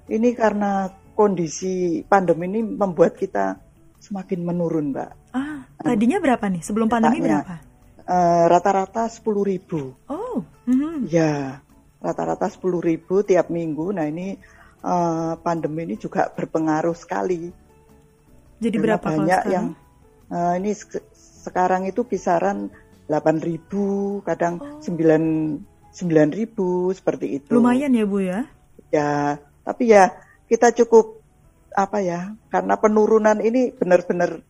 ini 0.10 0.36
karena 0.36 0.92
kondisi 1.14 2.02
pandemi 2.06 2.50
ini 2.50 2.62
membuat 2.66 3.18
kita 3.18 3.58
semakin 4.02 4.44
menurun, 4.44 4.92
Mbak. 4.92 5.12
Ah, 5.34 5.64
tadinya 5.80 6.20
berapa 6.20 6.46
nih 6.50 6.62
sebelum 6.62 6.92
pandemi 6.92 7.24
berapa? 7.24 7.64
Uh, 8.04 8.46
rata-rata 8.52 9.08
sepuluh 9.08 9.48
ribu. 9.48 9.96
Oh, 10.12 10.44
mm-hmm. 10.68 11.08
ya 11.08 11.64
rata-rata 12.04 12.52
sepuluh 12.52 12.84
ribu 12.84 13.24
tiap 13.24 13.48
minggu. 13.48 13.96
Nah 13.96 14.04
ini 14.04 14.36
uh, 14.84 15.40
pandemi 15.40 15.88
ini 15.88 15.96
juga 15.96 16.28
berpengaruh 16.28 16.92
sekali. 17.00 17.48
Jadi 18.60 18.76
Karena 18.76 18.86
berapa 19.00 19.08
banyak 19.08 19.42
yang 19.48 19.68
uh, 20.28 20.54
ini 20.60 20.76
sekarang 21.48 21.88
itu 21.88 22.04
kisaran 22.04 22.68
8.000, 23.08 24.24
kadang 24.24 24.54
oh. 24.60 24.80
9 24.80 26.38
ribu 26.38 26.90
seperti 26.96 27.38
itu. 27.38 27.54
Lumayan 27.54 27.94
ya 27.94 28.06
Bu 28.08 28.24
ya? 28.24 28.50
Ya, 28.90 29.38
tapi 29.62 29.94
ya 29.94 30.14
kita 30.50 30.74
cukup 30.74 31.22
apa 31.74 32.02
ya? 32.02 32.34
Karena 32.50 32.78
penurunan 32.78 33.38
ini 33.42 33.74
benar-benar 33.74 34.42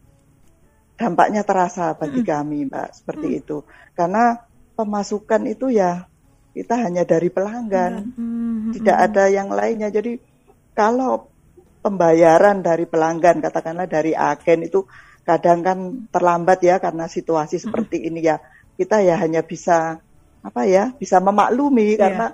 dampaknya 0.96 1.42
terasa 1.44 1.92
bagi 1.98 2.22
mm. 2.22 2.28
kami, 2.28 2.58
Mbak, 2.70 2.90
seperti 2.96 3.28
mm. 3.28 3.40
itu. 3.44 3.58
Karena 3.98 4.40
pemasukan 4.74 5.44
itu 5.50 5.74
ya 5.74 6.06
kita 6.54 6.78
hanya 6.80 7.04
dari 7.04 7.34
pelanggan, 7.34 8.14
mm. 8.14 8.80
tidak 8.80 8.98
ada 9.12 9.24
yang 9.28 9.50
lainnya. 9.52 9.90
Jadi 9.90 10.16
kalau 10.72 11.28
pembayaran 11.84 12.64
dari 12.64 12.88
pelanggan, 12.88 13.44
katakanlah 13.44 13.90
dari 13.90 14.16
agen 14.16 14.64
itu 14.64 14.88
kadang 15.24 15.60
kan 15.64 15.78
terlambat 16.12 16.60
ya 16.64 16.80
karena 16.80 17.08
situasi 17.08 17.60
seperti 17.60 18.08
ini 18.08 18.24
ya. 18.24 18.40
Kita 18.74 19.00
ya 19.06 19.20
hanya 19.22 19.46
bisa 19.46 20.02
apa 20.44 20.68
ya 20.68 20.92
bisa 21.00 21.24
memaklumi 21.24 21.96
yeah. 21.96 22.00
karena 22.00 22.28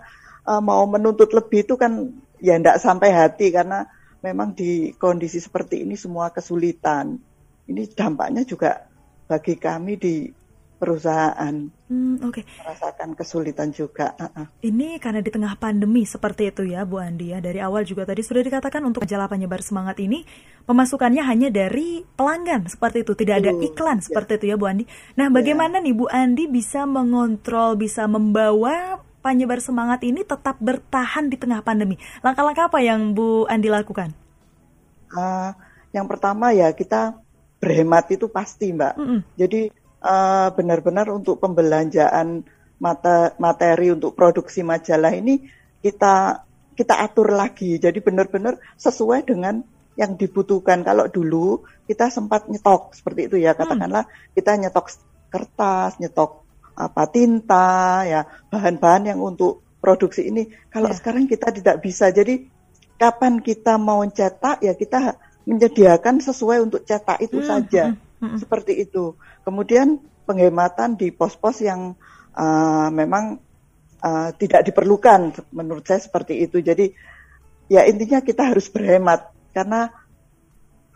uh, 0.47 0.61
mau 0.63 0.87
menuntut 0.89 1.29
lebih 1.29 1.67
itu 1.67 1.77
kan 1.77 2.09
ya 2.41 2.57
tidak 2.57 2.81
sampai 2.81 3.13
hati 3.13 3.53
karena 3.53 3.85
memang 4.25 4.55
di 4.55 4.95
kondisi 4.95 5.37
seperti 5.39 5.83
ini 5.83 5.95
semua 5.99 6.31
kesulitan. 6.31 7.19
Ini 7.69 7.85
dampaknya 7.93 8.41
juga 8.47 8.87
bagi 9.29 9.55
kami 9.61 9.93
di 9.99 10.15
perusahaan 10.79 11.67
hmm, 11.91 12.23
okay. 12.23 12.47
merasakan 12.63 13.11
kesulitan 13.11 13.75
juga. 13.75 14.15
Uh-uh. 14.15 14.47
Ini 14.63 14.95
karena 15.03 15.19
di 15.19 15.27
tengah 15.27 15.59
pandemi 15.59 16.07
seperti 16.07 16.55
itu 16.55 16.63
ya 16.63 16.87
Bu 16.87 17.03
Andi 17.03 17.35
ya. 17.35 17.43
Dari 17.43 17.59
awal 17.59 17.83
juga 17.83 18.07
tadi 18.07 18.23
sudah 18.23 18.39
dikatakan 18.39 18.79
untuk 18.87 19.03
majalah 19.03 19.27
penyebar 19.27 19.59
semangat 19.59 19.99
ini 19.99 20.23
pemasukannya 20.63 21.19
hanya 21.27 21.51
dari 21.51 22.07
pelanggan 22.15 22.71
seperti 22.71 23.03
itu, 23.03 23.11
tidak 23.19 23.43
ada 23.43 23.51
iklan 23.59 23.99
uh, 23.99 24.03
seperti 24.07 24.39
itu 24.39 24.45
ya 24.49 24.55
Bu 24.55 24.71
Andi. 24.71 24.87
Nah, 25.19 25.27
ya. 25.27 25.35
bagaimana 25.35 25.83
nih 25.83 25.93
Bu 25.93 26.07
Andi 26.07 26.47
bisa 26.47 26.87
mengontrol, 26.87 27.75
bisa 27.75 28.07
membawa 28.07 29.03
penyebar 29.19 29.59
semangat 29.59 29.99
ini 30.07 30.23
tetap 30.23 30.55
bertahan 30.63 31.27
di 31.27 31.35
tengah 31.35 31.59
pandemi? 31.59 31.99
Langkah-langkah 32.23 32.71
apa 32.71 32.79
yang 32.79 33.11
Bu 33.11 33.43
Andi 33.51 33.67
lakukan? 33.67 34.15
Uh, 35.11 35.51
yang 35.91 36.07
pertama 36.07 36.55
ya 36.55 36.71
kita 36.71 37.19
berhemat 37.59 38.07
itu 38.07 38.31
pasti 38.31 38.71
Mbak. 38.71 38.93
Mm 38.95 39.05
-mm. 39.05 39.19
Jadi 39.35 39.61
uh, 40.03 40.49
benar-benar 40.55 41.07
untuk 41.11 41.39
pembelanjaan 41.39 42.43
mata, 42.79 43.35
materi 43.37 43.91
untuk 43.91 44.15
produksi 44.15 44.63
majalah 44.63 45.11
ini 45.11 45.43
kita 45.83 46.43
kita 46.75 46.95
atur 47.03 47.35
lagi. 47.35 47.75
Jadi 47.75 47.99
benar-benar 47.99 48.55
sesuai 48.79 49.27
dengan 49.27 49.59
yang 49.99 50.15
dibutuhkan. 50.15 50.79
Kalau 50.87 51.11
dulu 51.11 51.67
kita 51.83 52.07
sempat 52.07 52.47
nyetok 52.47 52.95
seperti 52.95 53.27
itu 53.27 53.35
ya, 53.35 53.51
katakanlah 53.51 54.07
kita 54.31 54.55
nyetok 54.55 54.95
kertas, 55.27 55.99
nyetok 55.99 56.47
apa 56.79 57.03
tinta, 57.11 58.07
ya 58.07 58.23
bahan-bahan 58.47 59.11
yang 59.11 59.19
untuk 59.19 59.59
produksi 59.83 60.31
ini. 60.31 60.47
Kalau 60.71 60.87
ya. 60.87 60.95
sekarang 60.95 61.27
kita 61.27 61.51
tidak 61.51 61.83
bisa. 61.83 62.07
Jadi 62.15 62.47
kapan 62.95 63.43
kita 63.43 63.75
mau 63.75 63.99
cetak 64.07 64.63
ya 64.63 64.71
kita 64.75 65.19
menyediakan 65.43 66.23
sesuai 66.23 66.63
untuk 66.63 66.87
cetak 66.87 67.19
itu 67.19 67.43
hmm, 67.43 67.47
saja. 67.47 67.83
Hmm, 67.91 67.99
hmm. 68.19 68.37
Seperti 68.39 68.79
itu. 68.79 69.15
Kemudian 69.43 69.99
penghematan 70.29 70.95
di 70.99 71.09
pos-pos 71.09 71.59
yang 71.65 71.97
uh, 72.37 72.89
memang 72.93 73.41
uh, 74.03 74.29
tidak 74.37 74.67
diperlukan 74.69 75.35
menurut 75.51 75.83
saya 75.87 76.03
seperti 76.03 76.45
itu. 76.45 76.61
Jadi 76.61 76.91
ya 77.69 77.85
intinya 77.89 78.21
kita 78.21 78.53
harus 78.53 78.69
berhemat 78.69 79.33
karena 79.53 79.89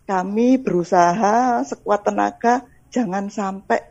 kami 0.03 0.59
berusaha 0.59 1.63
sekuat 1.63 2.05
tenaga 2.05 2.67
jangan 2.91 3.31
sampai 3.31 3.81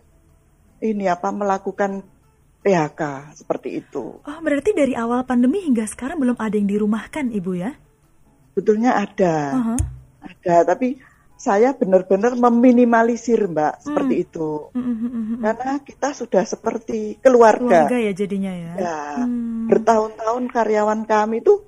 ini 0.83 1.09
apa 1.09 1.33
melakukan 1.33 2.05
PHK 2.62 3.35
seperti 3.35 3.83
itu. 3.83 4.23
Oh, 4.23 4.38
berarti 4.38 4.71
dari 4.71 4.95
awal 4.95 5.27
pandemi 5.27 5.66
hingga 5.66 5.83
sekarang 5.83 6.23
belum 6.23 6.38
ada 6.38 6.55
yang 6.55 6.71
dirumahkan, 6.71 7.35
Ibu 7.35 7.53
ya? 7.59 7.75
Betulnya 8.55 8.95
ada. 9.03 9.35
Uh 9.51 9.62
-huh. 9.75 9.81
Ada, 10.23 10.62
tapi 10.62 11.03
saya 11.42 11.74
benar-benar 11.74 12.38
meminimalisir 12.38 13.50
mbak 13.50 13.74
hmm. 13.74 13.83
seperti 13.83 14.14
itu. 14.22 14.70
Hmm, 14.70 14.78
hmm, 14.78 14.94
hmm, 14.94 15.11
hmm, 15.11 15.38
karena 15.42 15.72
kita 15.83 16.09
sudah 16.14 16.46
seperti 16.46 17.18
keluarga. 17.18 17.90
Keluarga 17.90 17.98
ya 17.98 18.12
jadinya 18.14 18.52
ya, 18.55 18.72
ya 18.78 18.98
hmm. 19.26 19.66
bertahun-tahun 19.66 20.44
karyawan 20.55 21.02
kami 21.02 21.42
itu 21.42 21.66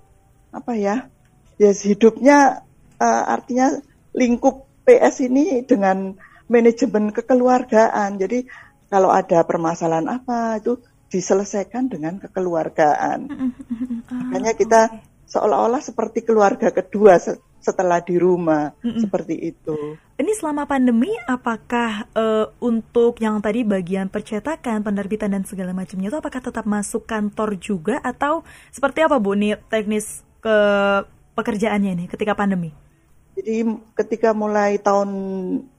apa 0.54 0.78
ya 0.78 1.10
ya 1.58 1.74
hidupnya 1.74 2.62
uh, 3.02 3.24
artinya 3.26 3.74
lingkup 4.14 4.70
PS 4.86 5.26
ini 5.26 5.66
dengan 5.66 6.14
manajemen 6.46 7.10
kekeluargaan. 7.10 8.14
Jadi 8.14 8.46
kalau 8.86 9.10
ada 9.10 9.42
permasalahan 9.42 10.06
apa 10.06 10.62
itu 10.62 10.78
diselesaikan 11.10 11.90
dengan 11.90 12.22
kekeluargaan. 12.22 13.26
Makanya 14.06 14.54
kita 14.54 15.02
seolah-olah 15.26 15.82
seperti 15.82 16.22
keluarga 16.22 16.70
kedua 16.70 17.18
setelah 17.64 18.04
di 18.04 18.20
rumah 18.20 18.76
mm 18.84 18.84
-mm. 18.84 19.00
seperti 19.08 19.34
itu. 19.40 19.96
Ini 20.20 20.32
selama 20.36 20.68
pandemi 20.68 21.10
apakah 21.24 22.06
uh, 22.12 22.46
untuk 22.60 23.18
yang 23.18 23.40
tadi 23.40 23.64
bagian 23.64 24.12
percetakan, 24.12 24.84
penerbitan 24.84 25.32
dan 25.32 25.48
segala 25.48 25.72
macamnya 25.72 26.12
itu 26.12 26.18
apakah 26.20 26.44
tetap 26.44 26.68
masuk 26.68 27.08
kantor 27.08 27.56
juga 27.56 27.98
atau 28.04 28.44
seperti 28.68 29.02
apa 29.02 29.16
Bu 29.16 29.32
nih 29.32 29.58
teknis 29.72 30.22
ke 30.44 30.56
pekerjaannya 31.34 31.90
ini 31.96 32.04
ketika 32.06 32.36
pandemi? 32.36 32.70
Jadi 33.34 33.66
ketika 33.98 34.30
mulai 34.30 34.78
tahun 34.78 35.10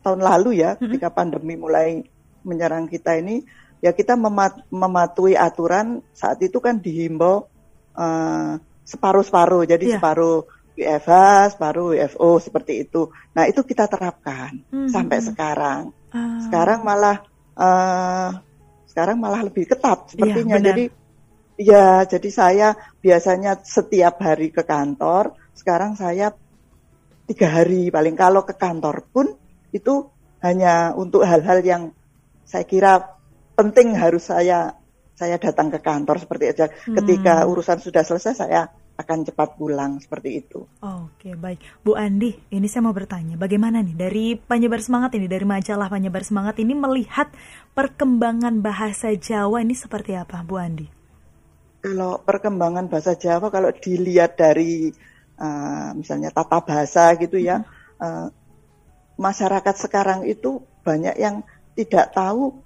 tahun 0.04 0.20
lalu 0.20 0.60
ya, 0.60 0.76
mm 0.76 0.76
-hmm. 0.76 0.84
ketika 0.90 1.08
pandemi 1.14 1.56
mulai 1.56 2.04
menyerang 2.44 2.92
kita 2.92 3.16
ini, 3.16 3.48
ya 3.80 3.96
kita 3.96 4.20
memat 4.20 4.60
mematuhi 4.68 5.40
aturan 5.40 6.04
saat 6.12 6.44
itu 6.44 6.60
kan 6.60 6.82
dihimbau 6.82 7.48
uh, 7.96 8.60
separuh-separuh, 8.84 9.64
jadi 9.64 9.86
yeah. 9.86 9.94
separuh 9.98 10.44
WFH, 10.76 11.56
separuh 11.56 11.96
WFO 11.96 12.30
seperti 12.44 12.84
itu. 12.84 13.08
Nah 13.32 13.48
itu 13.48 13.64
kita 13.64 13.88
terapkan 13.88 14.52
hmm. 14.70 14.92
sampai 14.92 15.24
sekarang. 15.24 15.96
Uh. 16.12 16.44
Sekarang 16.44 16.84
malah 16.84 17.24
uh, 17.56 18.30
sekarang 18.92 19.18
malah 19.20 19.42
lebih 19.48 19.72
ketat 19.72 20.12
sepertinya. 20.12 20.60
Ya, 20.60 20.64
jadi 20.72 20.86
ya 21.56 21.88
jadi 22.04 22.30
saya 22.30 22.68
biasanya 23.00 23.64
setiap 23.64 24.20
hari 24.20 24.52
ke 24.52 24.68
kantor. 24.68 25.40
Sekarang 25.56 25.96
saya 25.96 26.36
tiga 27.26 27.48
hari 27.50 27.88
paling 27.88 28.20
kalau 28.20 28.44
ke 28.44 28.54
kantor 28.54 29.08
pun 29.10 29.32
itu 29.72 30.12
hanya 30.44 30.92
untuk 30.94 31.24
hal-hal 31.24 31.64
yang 31.64 31.84
saya 32.46 32.68
kira 32.68 33.16
penting 33.56 33.96
harus 33.96 34.28
saya 34.28 34.76
saya 35.16 35.40
datang 35.40 35.72
ke 35.72 35.80
kantor 35.80 36.20
seperti 36.20 36.52
aja. 36.52 36.68
Hmm. 36.68 37.00
Ketika 37.00 37.48
urusan 37.48 37.80
sudah 37.80 38.04
selesai 38.04 38.36
saya 38.36 38.68
akan 38.96 39.28
cepat 39.28 39.60
pulang 39.60 40.00
seperti 40.00 40.40
itu. 40.40 40.64
Oke, 40.80 41.36
baik. 41.36 41.84
Bu 41.84 42.00
Andi, 42.00 42.32
ini 42.56 42.68
saya 42.72 42.88
mau 42.88 42.96
bertanya, 42.96 43.36
bagaimana 43.36 43.84
nih 43.84 43.96
dari 43.96 44.26
penyebar 44.40 44.80
semangat 44.80 45.20
ini, 45.20 45.28
dari 45.28 45.44
majalah 45.44 45.92
penyebar 45.92 46.24
semangat 46.24 46.56
ini 46.64 46.72
melihat 46.72 47.28
perkembangan 47.76 48.64
bahasa 48.64 49.12
Jawa 49.14 49.60
ini 49.60 49.76
seperti 49.76 50.16
apa, 50.16 50.40
Bu 50.48 50.56
Andi? 50.56 50.88
Kalau 51.84 52.24
perkembangan 52.24 52.88
bahasa 52.88 53.20
Jawa, 53.20 53.52
kalau 53.52 53.70
dilihat 53.76 54.40
dari 54.40 54.90
uh, 55.38 55.92
misalnya 55.92 56.32
tata 56.32 56.64
bahasa 56.64 57.14
gitu 57.20 57.36
ya, 57.36 57.68
uh, 58.00 58.32
masyarakat 59.20 59.76
sekarang 59.76 60.24
itu 60.24 60.64
banyak 60.88 61.20
yang 61.20 61.44
tidak 61.76 62.16
tahu 62.16 62.65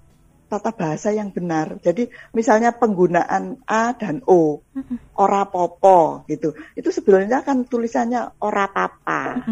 tata 0.50 0.74
bahasa 0.74 1.14
yang 1.14 1.30
benar. 1.30 1.78
Jadi 1.78 2.10
misalnya 2.34 2.74
penggunaan 2.74 3.62
a 3.70 3.94
dan 3.94 4.26
o, 4.26 4.66
ora 5.14 5.46
popo 5.46 6.26
gitu. 6.26 6.58
Itu 6.74 6.90
sebenarnya 6.90 7.46
kan 7.46 7.62
tulisannya 7.70 8.42
ora 8.42 8.66
papa. 8.66 9.46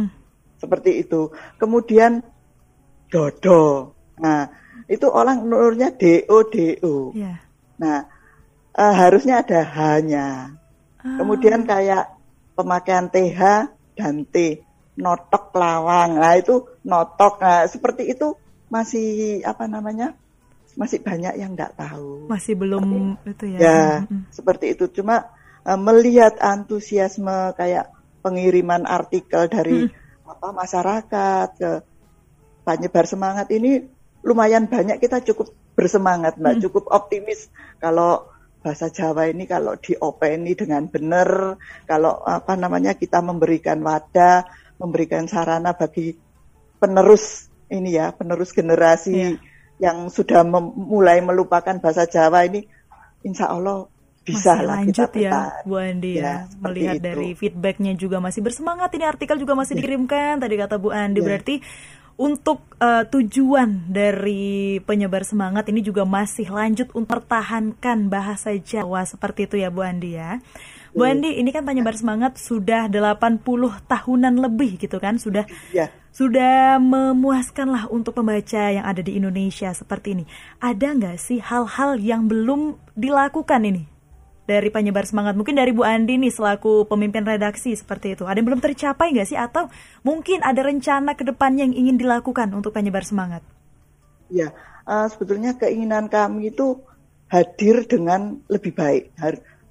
Seperti 0.59 1.07
itu. 1.07 1.31
Kemudian 1.55 2.19
dodo. 3.07 3.95
Nah, 4.19 4.51
itu 4.91 5.07
orang 5.07 5.47
nurnya 5.47 5.95
do 5.95 6.43
do. 6.51 7.15
Yeah. 7.15 7.39
Nah, 7.79 8.11
uh, 8.75 8.95
harusnya 8.99 9.47
ada 9.47 9.63
hanya. 9.63 10.59
Ah. 10.99 11.17
Kemudian 11.23 11.63
kayak 11.63 12.19
pemakaian 12.59 13.07
th 13.07 13.39
dan 13.95 14.27
t, 14.27 14.67
notok 14.99 15.55
lawang. 15.55 16.19
Nah, 16.19 16.35
itu 16.35 16.67
notok. 16.83 17.39
Nah, 17.39 17.71
seperti 17.71 18.11
itu 18.11 18.35
masih 18.67 19.41
apa 19.47 19.71
namanya? 19.71 20.19
Masih 20.79 21.03
banyak 21.03 21.35
yang 21.35 21.59
nggak 21.59 21.75
tahu. 21.75 22.31
Masih 22.31 22.55
belum 22.55 22.87
seperti, 22.87 23.35
itu 23.35 23.45
ya. 23.51 23.59
Ya, 23.59 23.83
mm-hmm. 24.07 24.21
seperti 24.31 24.67
itu. 24.79 24.85
Cuma 24.95 25.27
uh, 25.67 25.75
melihat 25.75 26.39
antusiasme 26.39 27.59
kayak 27.59 27.91
pengiriman 28.23 28.87
artikel 28.87 29.51
dari 29.51 29.91
mm. 29.91 30.31
apa 30.31 30.49
masyarakat 30.55 31.49
ke 31.59 31.73
penyebar 32.63 33.11
semangat 33.11 33.51
ini 33.51 33.91
lumayan 34.23 34.71
banyak 34.71 35.03
kita 35.03 35.19
cukup 35.27 35.51
bersemangat, 35.75 36.39
Mbak, 36.39 36.55
mm. 36.55 36.63
cukup 36.71 36.85
optimis 36.95 37.51
kalau 37.83 38.31
bahasa 38.63 38.87
Jawa 38.87 39.27
ini 39.27 39.51
kalau 39.51 39.75
diopeni 39.75 40.55
dengan 40.55 40.87
benar, 40.87 41.59
kalau 41.91 42.23
apa 42.23 42.55
namanya 42.55 42.95
kita 42.95 43.19
memberikan 43.19 43.83
wadah, 43.83 44.47
memberikan 44.79 45.27
sarana 45.27 45.75
bagi 45.75 46.15
penerus 46.79 47.51
ini 47.67 47.99
ya, 47.99 48.15
penerus 48.15 48.55
generasi 48.55 49.15
yeah 49.19 49.48
yang 49.79 50.11
sudah 50.11 50.43
mulai 50.75 51.23
melupakan 51.23 51.79
bahasa 51.79 52.07
Jawa 52.07 52.47
ini 52.47 52.67
insya 53.23 53.51
Allah 53.51 53.87
bisa 54.29 54.53
masih 54.55 54.67
lah 54.67 54.77
lanjut 54.85 55.09
kita 55.09 55.25
ya 55.25 55.41
Bu 55.65 55.75
Andi 55.81 56.13
ya, 56.21 56.23
ya 56.23 56.35
melihat 56.61 56.97
itu. 57.01 57.07
dari 57.09 57.29
feedbacknya 57.33 57.93
juga 57.97 58.21
masih 58.21 58.45
bersemangat 58.45 58.91
ini 58.93 59.05
artikel 59.09 59.37
juga 59.41 59.57
masih 59.57 59.75
ya. 59.75 59.79
dikirimkan 59.81 60.43
tadi 60.43 60.55
kata 60.61 60.77
Bu 60.77 60.93
Andi 60.93 61.21
ya. 61.23 61.25
berarti 61.25 61.55
untuk 62.19 62.67
uh, 62.83 63.07
tujuan 63.07 63.95
dari 63.95 64.83
penyebar 64.83 65.23
semangat 65.23 65.71
ini 65.71 65.87
juga 65.87 66.03
masih 66.03 66.51
lanjut 66.51 66.91
untuk 66.91 67.07
mempertahankan 67.07 68.11
bahasa 68.11 68.51
Jawa 68.59 69.07
seperti 69.07 69.47
itu 69.47 69.63
ya 69.63 69.71
Bu 69.71 69.87
Andi 69.87 70.19
ya. 70.19 70.43
Bu 70.97 71.05
Andi, 71.05 71.37
ini 71.37 71.53
kan 71.53 71.69
penyebar 71.69 71.93
semangat 71.93 72.41
sudah 72.41 72.89
80 72.89 73.45
tahunan 73.85 74.35
lebih 74.41 74.81
gitu 74.81 74.97
kan, 74.97 75.21
sudah 75.21 75.45
ya. 75.71 75.93
sudah 76.09 76.81
memuaskan 76.81 77.69
lah 77.69 77.85
untuk 77.93 78.17
pembaca 78.17 78.73
yang 78.73 78.85
ada 78.89 79.05
di 79.05 79.21
Indonesia 79.21 79.69
seperti 79.77 80.17
ini. 80.17 80.25
Ada 80.65 80.97
nggak 80.97 81.17
sih 81.21 81.45
hal-hal 81.45 82.01
yang 82.01 82.25
belum 82.25 82.81
dilakukan 82.97 83.69
ini 83.69 83.85
dari 84.49 84.73
penyebar 84.73 85.05
semangat? 85.05 85.37
Mungkin 85.37 85.61
dari 85.61 85.77
Bu 85.77 85.85
Andi 85.85 86.17
nih 86.17 86.33
selaku 86.33 86.89
pemimpin 86.89 87.21
redaksi 87.21 87.77
seperti 87.77 88.17
itu. 88.17 88.25
Ada 88.25 88.41
yang 88.41 88.49
belum 88.49 88.63
tercapai 88.65 89.13
nggak 89.13 89.29
sih? 89.29 89.37
Atau 89.37 89.69
mungkin 90.01 90.41
ada 90.41 90.65
rencana 90.65 91.13
ke 91.13 91.23
depannya 91.29 91.69
yang 91.69 91.77
ingin 91.77 92.01
dilakukan 92.01 92.49
untuk 92.57 92.73
penyebar 92.73 93.05
semangat? 93.05 93.45
Ya, 94.33 94.57
uh, 94.89 95.05
sebetulnya 95.13 95.57
keinginan 95.57 96.09
kami 96.09 96.53
itu 96.53 96.81
hadir 97.29 97.85
dengan 97.85 98.41
lebih 98.49 98.73
baik 98.73 99.13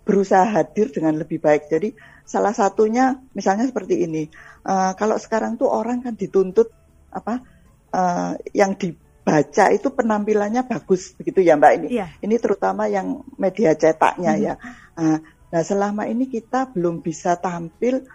berusaha 0.08 0.48
hadir 0.48 0.88
dengan 0.96 1.20
lebih 1.20 1.43
baik. 1.43 1.67
Jadi 1.67 1.91
salah 2.24 2.56
satunya 2.56 3.20
misalnya 3.36 3.67
seperti 3.67 4.08
ini. 4.08 4.32
Uh, 4.63 4.96
kalau 4.96 5.20
sekarang 5.20 5.60
tuh 5.60 5.67
orang 5.67 6.00
kan 6.00 6.15
dituntut 6.15 6.72
apa 7.12 7.43
uh, 7.91 8.39
yang 8.56 8.80
dibaca 8.80 9.67
itu 9.76 9.91
penampilannya 9.91 10.63
bagus 10.63 11.12
begitu 11.20 11.43
ya 11.43 11.60
Mbak 11.60 11.74
ini. 11.84 11.88
Yeah. 12.00 12.10
Ini 12.24 12.39
terutama 12.39 12.88
yang 12.88 13.28
media 13.36 13.76
cetaknya 13.76 14.32
mm 14.32 14.39
-hmm. 14.39 14.48
ya. 14.48 14.54
Uh, 14.96 15.20
nah 15.52 15.62
selama 15.63 16.08
ini 16.08 16.32
kita 16.32 16.72
belum 16.72 17.04
bisa 17.04 17.36
tampil 17.39 18.08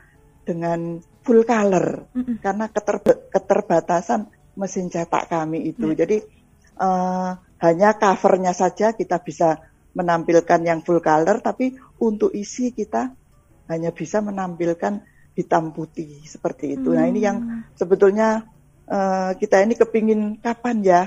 dengan 0.48 0.96
full 1.20 1.44
color 1.44 2.08
mm 2.12 2.22
-hmm. 2.24 2.36
karena 2.40 2.66
keterba 2.72 3.12
keterbatasan 3.28 4.32
mesin 4.56 4.88
cetak 4.88 5.28
kami 5.28 5.68
itu. 5.68 5.92
Yeah. 5.92 5.98
Jadi 6.04 6.16
uh, 6.80 7.36
hanya 7.62 7.94
covernya 7.96 8.52
saja 8.52 8.92
kita 8.96 9.22
bisa 9.22 9.71
menampilkan 9.92 10.60
yang 10.64 10.80
full 10.80 11.04
color, 11.04 11.44
tapi 11.44 11.76
untuk 12.00 12.32
isi 12.32 12.72
kita 12.72 13.12
hanya 13.68 13.92
bisa 13.92 14.20
menampilkan 14.20 15.04
hitam 15.32 15.72
putih 15.72 16.20
seperti 16.24 16.76
itu. 16.76 16.92
Hmm. 16.92 16.96
Nah 17.00 17.04
ini 17.08 17.20
yang 17.24 17.38
hmm. 17.40 17.60
sebetulnya 17.76 18.44
uh, 18.88 19.32
kita 19.36 19.64
ini 19.64 19.74
kepingin 19.76 20.40
kapan 20.40 20.84
ya 20.84 21.02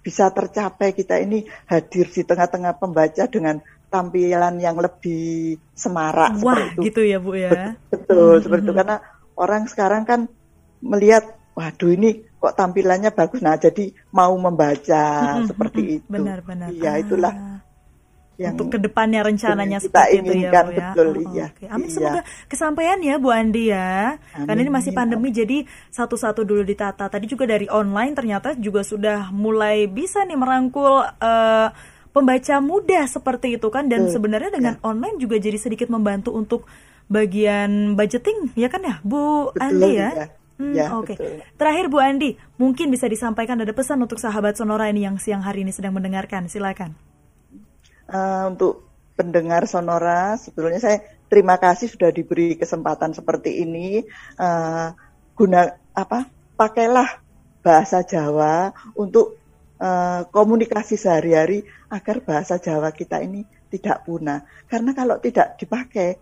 bisa 0.00 0.32
tercapai 0.32 0.96
kita 0.96 1.20
ini 1.20 1.44
hadir 1.68 2.08
di 2.08 2.24
tengah-tengah 2.24 2.80
pembaca 2.80 3.24
dengan 3.28 3.60
tampilan 3.92 4.56
yang 4.62 4.80
lebih 4.80 5.60
semarak 5.76 6.40
Wah, 6.40 6.56
seperti 6.56 6.72
itu. 6.72 6.80
gitu 6.88 7.00
ya 7.04 7.18
Bu 7.20 7.32
ya. 7.36 7.76
Betul, 7.92 8.40
hmm. 8.40 8.42
seperti 8.44 8.64
itu 8.68 8.74
karena 8.76 8.96
orang 9.36 9.62
sekarang 9.68 10.02
kan 10.08 10.20
melihat 10.80 11.36
waduh 11.52 11.92
ini 11.92 12.24
kok 12.40 12.56
tampilannya 12.56 13.12
bagus 13.12 13.44
nah 13.44 13.60
jadi 13.60 13.92
mau 14.16 14.32
membaca 14.40 15.36
hmm. 15.40 15.46
seperti 15.52 15.82
itu. 16.00 16.08
Benar-benar. 16.08 16.72
Iya, 16.72 16.92
itulah 17.04 17.32
ah 17.32 17.59
yang 18.40 18.56
untuk 18.56 18.72
ke 18.72 18.78
depannya 18.80 19.20
rencananya 19.20 19.84
seperti 19.84 20.24
itu 20.24 20.32
ya 20.48 20.64
Bu 20.64 20.72
ya. 20.72 20.96
Betul, 20.96 21.08
oh, 21.12 21.24
iya. 21.36 21.46
Okay. 21.52 21.68
Amin 21.68 21.92
iya. 21.92 21.94
semoga 22.00 22.20
kesampaian 22.48 22.98
ya 23.04 23.20
Bu 23.20 23.28
Andi 23.28 23.68
ya. 23.68 24.16
Amin, 24.16 24.46
Karena 24.48 24.60
ini 24.64 24.72
masih 24.72 24.92
pandemi 24.96 25.28
ya. 25.28 25.44
jadi 25.44 25.68
satu-satu 25.92 26.40
dulu 26.48 26.64
ditata. 26.64 27.12
Tadi 27.12 27.28
juga 27.28 27.44
dari 27.44 27.68
online 27.68 28.16
ternyata 28.16 28.56
juga 28.56 28.80
sudah 28.80 29.28
mulai 29.28 29.84
bisa 29.92 30.24
nih 30.24 30.40
merangkul 30.40 31.04
uh, 31.04 31.68
pembaca 32.16 32.56
muda 32.64 33.04
seperti 33.04 33.60
itu 33.60 33.68
kan 33.68 33.92
dan 33.92 34.08
sebenarnya 34.08 34.50
dengan 34.56 34.80
ya. 34.80 34.88
online 34.88 35.20
juga 35.20 35.36
jadi 35.36 35.60
sedikit 35.60 35.92
membantu 35.92 36.32
untuk 36.32 36.64
bagian 37.12 37.92
budgeting 37.92 38.56
ya 38.56 38.72
kan 38.72 38.80
ya 38.80 39.04
Bu 39.04 39.52
Betul, 39.52 39.60
Andi 39.60 39.90
ya. 40.00 40.10
ya. 40.16 40.26
Hmm, 40.60 40.76
ya, 40.76 40.92
Oke. 40.96 41.16
Okay. 41.16 41.40
Terakhir 41.56 41.92
Bu 41.92 42.00
Andi, 42.00 42.36
mungkin 42.56 42.88
bisa 42.88 43.04
disampaikan 43.04 43.60
ada 43.60 43.72
pesan 43.72 44.00
untuk 44.00 44.20
sahabat 44.20 44.56
Sonora 44.56 44.88
ini 44.88 45.08
yang 45.08 45.16
siang 45.16 45.40
hari 45.40 45.64
ini 45.64 45.72
sedang 45.72 45.96
mendengarkan. 45.96 46.52
Silakan 46.52 46.92
uh, 48.10 48.44
untuk 48.50 48.90
pendengar 49.14 49.68
Sonora, 49.70 50.34
sebetulnya 50.40 50.80
saya 50.80 50.98
terima 51.30 51.60
kasih 51.60 51.92
sudah 51.92 52.10
diberi 52.10 52.58
kesempatan 52.58 53.14
seperti 53.14 53.62
ini. 53.62 54.02
Uh, 54.36 54.92
guna 55.38 55.78
apa? 55.94 56.26
Pakailah 56.58 57.20
bahasa 57.60 58.04
Jawa 58.04 58.72
untuk 58.96 59.40
uh, 59.80 60.24
komunikasi 60.28 60.96
sehari-hari 60.96 61.64
agar 61.88 62.20
bahasa 62.24 62.56
Jawa 62.60 62.92
kita 62.92 63.20
ini 63.20 63.44
tidak 63.70 64.04
punah. 64.04 64.44
Karena 64.66 64.92
kalau 64.92 65.16
tidak 65.22 65.56
dipakai 65.60 66.18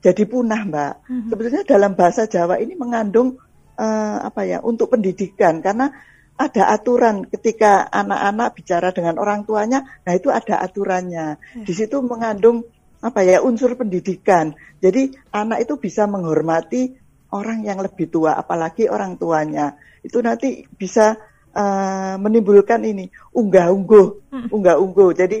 jadi 0.00 0.24
punah, 0.28 0.60
Mbak. 0.62 0.94
Mm-hmm. 1.08 1.28
Sebetulnya 1.32 1.62
dalam 1.66 1.92
bahasa 1.96 2.22
Jawa 2.30 2.60
ini 2.62 2.78
mengandung 2.78 3.40
uh, 3.80 4.18
apa 4.22 4.44
ya? 4.44 4.60
Untuk 4.62 4.92
pendidikan 4.92 5.64
karena 5.64 5.90
ada 6.36 6.68
aturan 6.68 7.24
ketika 7.24 7.88
anak-anak 7.88 8.52
bicara 8.52 8.92
dengan 8.92 9.16
orang 9.16 9.48
tuanya, 9.48 9.88
nah 10.04 10.12
itu 10.12 10.28
ada 10.28 10.60
aturannya. 10.60 11.40
Ya. 11.40 11.64
Di 11.64 11.72
situ 11.72 12.04
mengandung 12.04 12.68
apa 13.00 13.24
ya 13.24 13.40
unsur 13.40 13.72
pendidikan. 13.76 14.52
Jadi 14.80 15.16
anak 15.32 15.64
itu 15.64 15.80
bisa 15.80 16.04
menghormati 16.04 16.92
orang 17.32 17.64
yang 17.64 17.80
lebih 17.80 18.12
tua, 18.12 18.36
apalagi 18.36 18.88
orang 18.92 19.16
tuanya. 19.16 19.80
Itu 20.04 20.20
nanti 20.20 20.68
bisa 20.76 21.16
uh, 21.56 22.14
menimbulkan 22.20 22.84
ini 22.84 23.08
unggah-ungguh, 23.32 24.06
hmm. 24.28 24.48
unggah-ungguh. 24.52 25.10
Jadi 25.16 25.38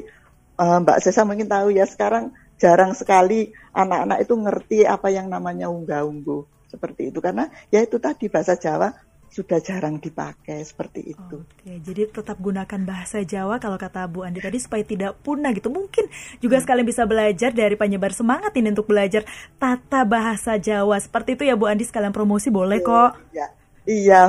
uh, 0.56 0.80
Mbak 0.80 0.98
Sesa 1.04 1.28
mungkin 1.28 1.46
tahu 1.46 1.76
ya 1.76 1.84
sekarang 1.84 2.32
jarang 2.56 2.96
sekali 2.96 3.52
anak-anak 3.76 4.24
itu 4.24 4.32
ngerti 4.32 4.78
apa 4.88 5.12
yang 5.12 5.28
namanya 5.28 5.68
unggah-ungguh 5.68 6.56
seperti 6.66 7.14
itu 7.14 7.22
karena 7.22 7.46
ya 7.70 7.84
itu 7.84 8.00
tadi 8.02 8.26
bahasa 8.26 8.58
Jawa 8.58 8.90
sudah 9.28 9.60
jarang 9.60 10.00
dipakai 10.00 10.64
seperti 10.64 11.12
itu. 11.12 11.44
Oke, 11.44 11.72
jadi 11.84 12.08
tetap 12.08 12.40
gunakan 12.40 12.80
bahasa 12.86 13.20
Jawa 13.20 13.60
kalau 13.60 13.76
kata 13.76 14.08
Bu 14.08 14.24
Andi 14.24 14.40
tadi 14.40 14.56
supaya 14.56 14.80
tidak 14.86 15.20
punah 15.20 15.52
gitu. 15.52 15.68
Mungkin 15.68 16.08
juga 16.40 16.56
sekalian 16.62 16.86
bisa 16.86 17.04
belajar 17.04 17.52
dari 17.52 17.76
penyebar 17.76 18.16
semangat 18.16 18.54
ini 18.56 18.72
untuk 18.72 18.88
belajar 18.88 19.28
tata 19.60 20.08
bahasa 20.08 20.56
Jawa. 20.56 20.96
Seperti 20.96 21.36
itu 21.36 21.42
ya 21.44 21.54
Bu 21.58 21.68
Andi 21.68 21.84
sekalian 21.84 22.14
promosi 22.14 22.48
boleh 22.48 22.80
kok. 22.80 23.18
Iya. 23.34 23.46
Iya. 23.86 24.22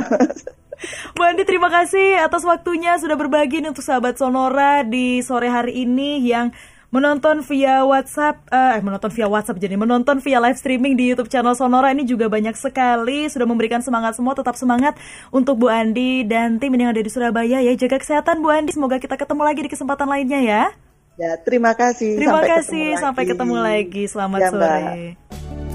Bu 1.17 1.21
Andi 1.25 1.41
terima 1.41 1.73
kasih 1.73 2.21
atas 2.21 2.45
waktunya 2.45 3.01
sudah 3.01 3.17
berbagi 3.17 3.65
untuk 3.65 3.81
sahabat 3.81 4.21
Sonora 4.21 4.85
di 4.85 5.25
sore 5.25 5.49
hari 5.49 5.87
ini 5.87 6.21
yang 6.21 6.53
menonton 6.87 7.43
via 7.43 7.83
WhatsApp, 7.83 8.47
eh 8.47 8.79
menonton 8.79 9.11
via 9.11 9.27
WhatsApp 9.27 9.59
jadi 9.59 9.75
menonton 9.75 10.23
via 10.23 10.39
live 10.39 10.55
streaming 10.55 10.95
di 10.95 11.11
YouTube 11.11 11.27
channel 11.27 11.51
Sonora 11.51 11.91
ini 11.91 12.07
juga 12.07 12.31
banyak 12.31 12.55
sekali 12.55 13.27
sudah 13.27 13.43
memberikan 13.43 13.83
semangat 13.83 14.15
semua 14.15 14.31
tetap 14.33 14.55
semangat 14.55 14.95
untuk 15.29 15.59
Bu 15.59 15.67
Andi 15.67 16.23
dan 16.23 16.63
tim 16.63 16.71
yang 16.79 16.95
ada 16.95 17.03
di 17.03 17.11
Surabaya 17.11 17.59
ya 17.59 17.73
jaga 17.75 17.99
kesehatan 17.99 18.39
Bu 18.39 18.49
Andi 18.51 18.71
semoga 18.71 19.03
kita 19.03 19.19
ketemu 19.19 19.41
lagi 19.43 19.59
di 19.67 19.69
kesempatan 19.71 20.07
lainnya 20.07 20.39
ya. 20.39 20.63
Ya 21.17 21.33
terima 21.41 21.73
kasih. 21.73 22.15
Terima 22.15 22.39
sampai 22.39 22.49
kasih 22.55 22.85
ketemu 22.93 23.03
sampai 23.03 23.23
ketemu 23.25 23.55
lagi 23.57 24.03
selamat 24.05 24.39
ya, 24.39 24.49
sore. 24.53 24.67
Mbak. 24.69 25.66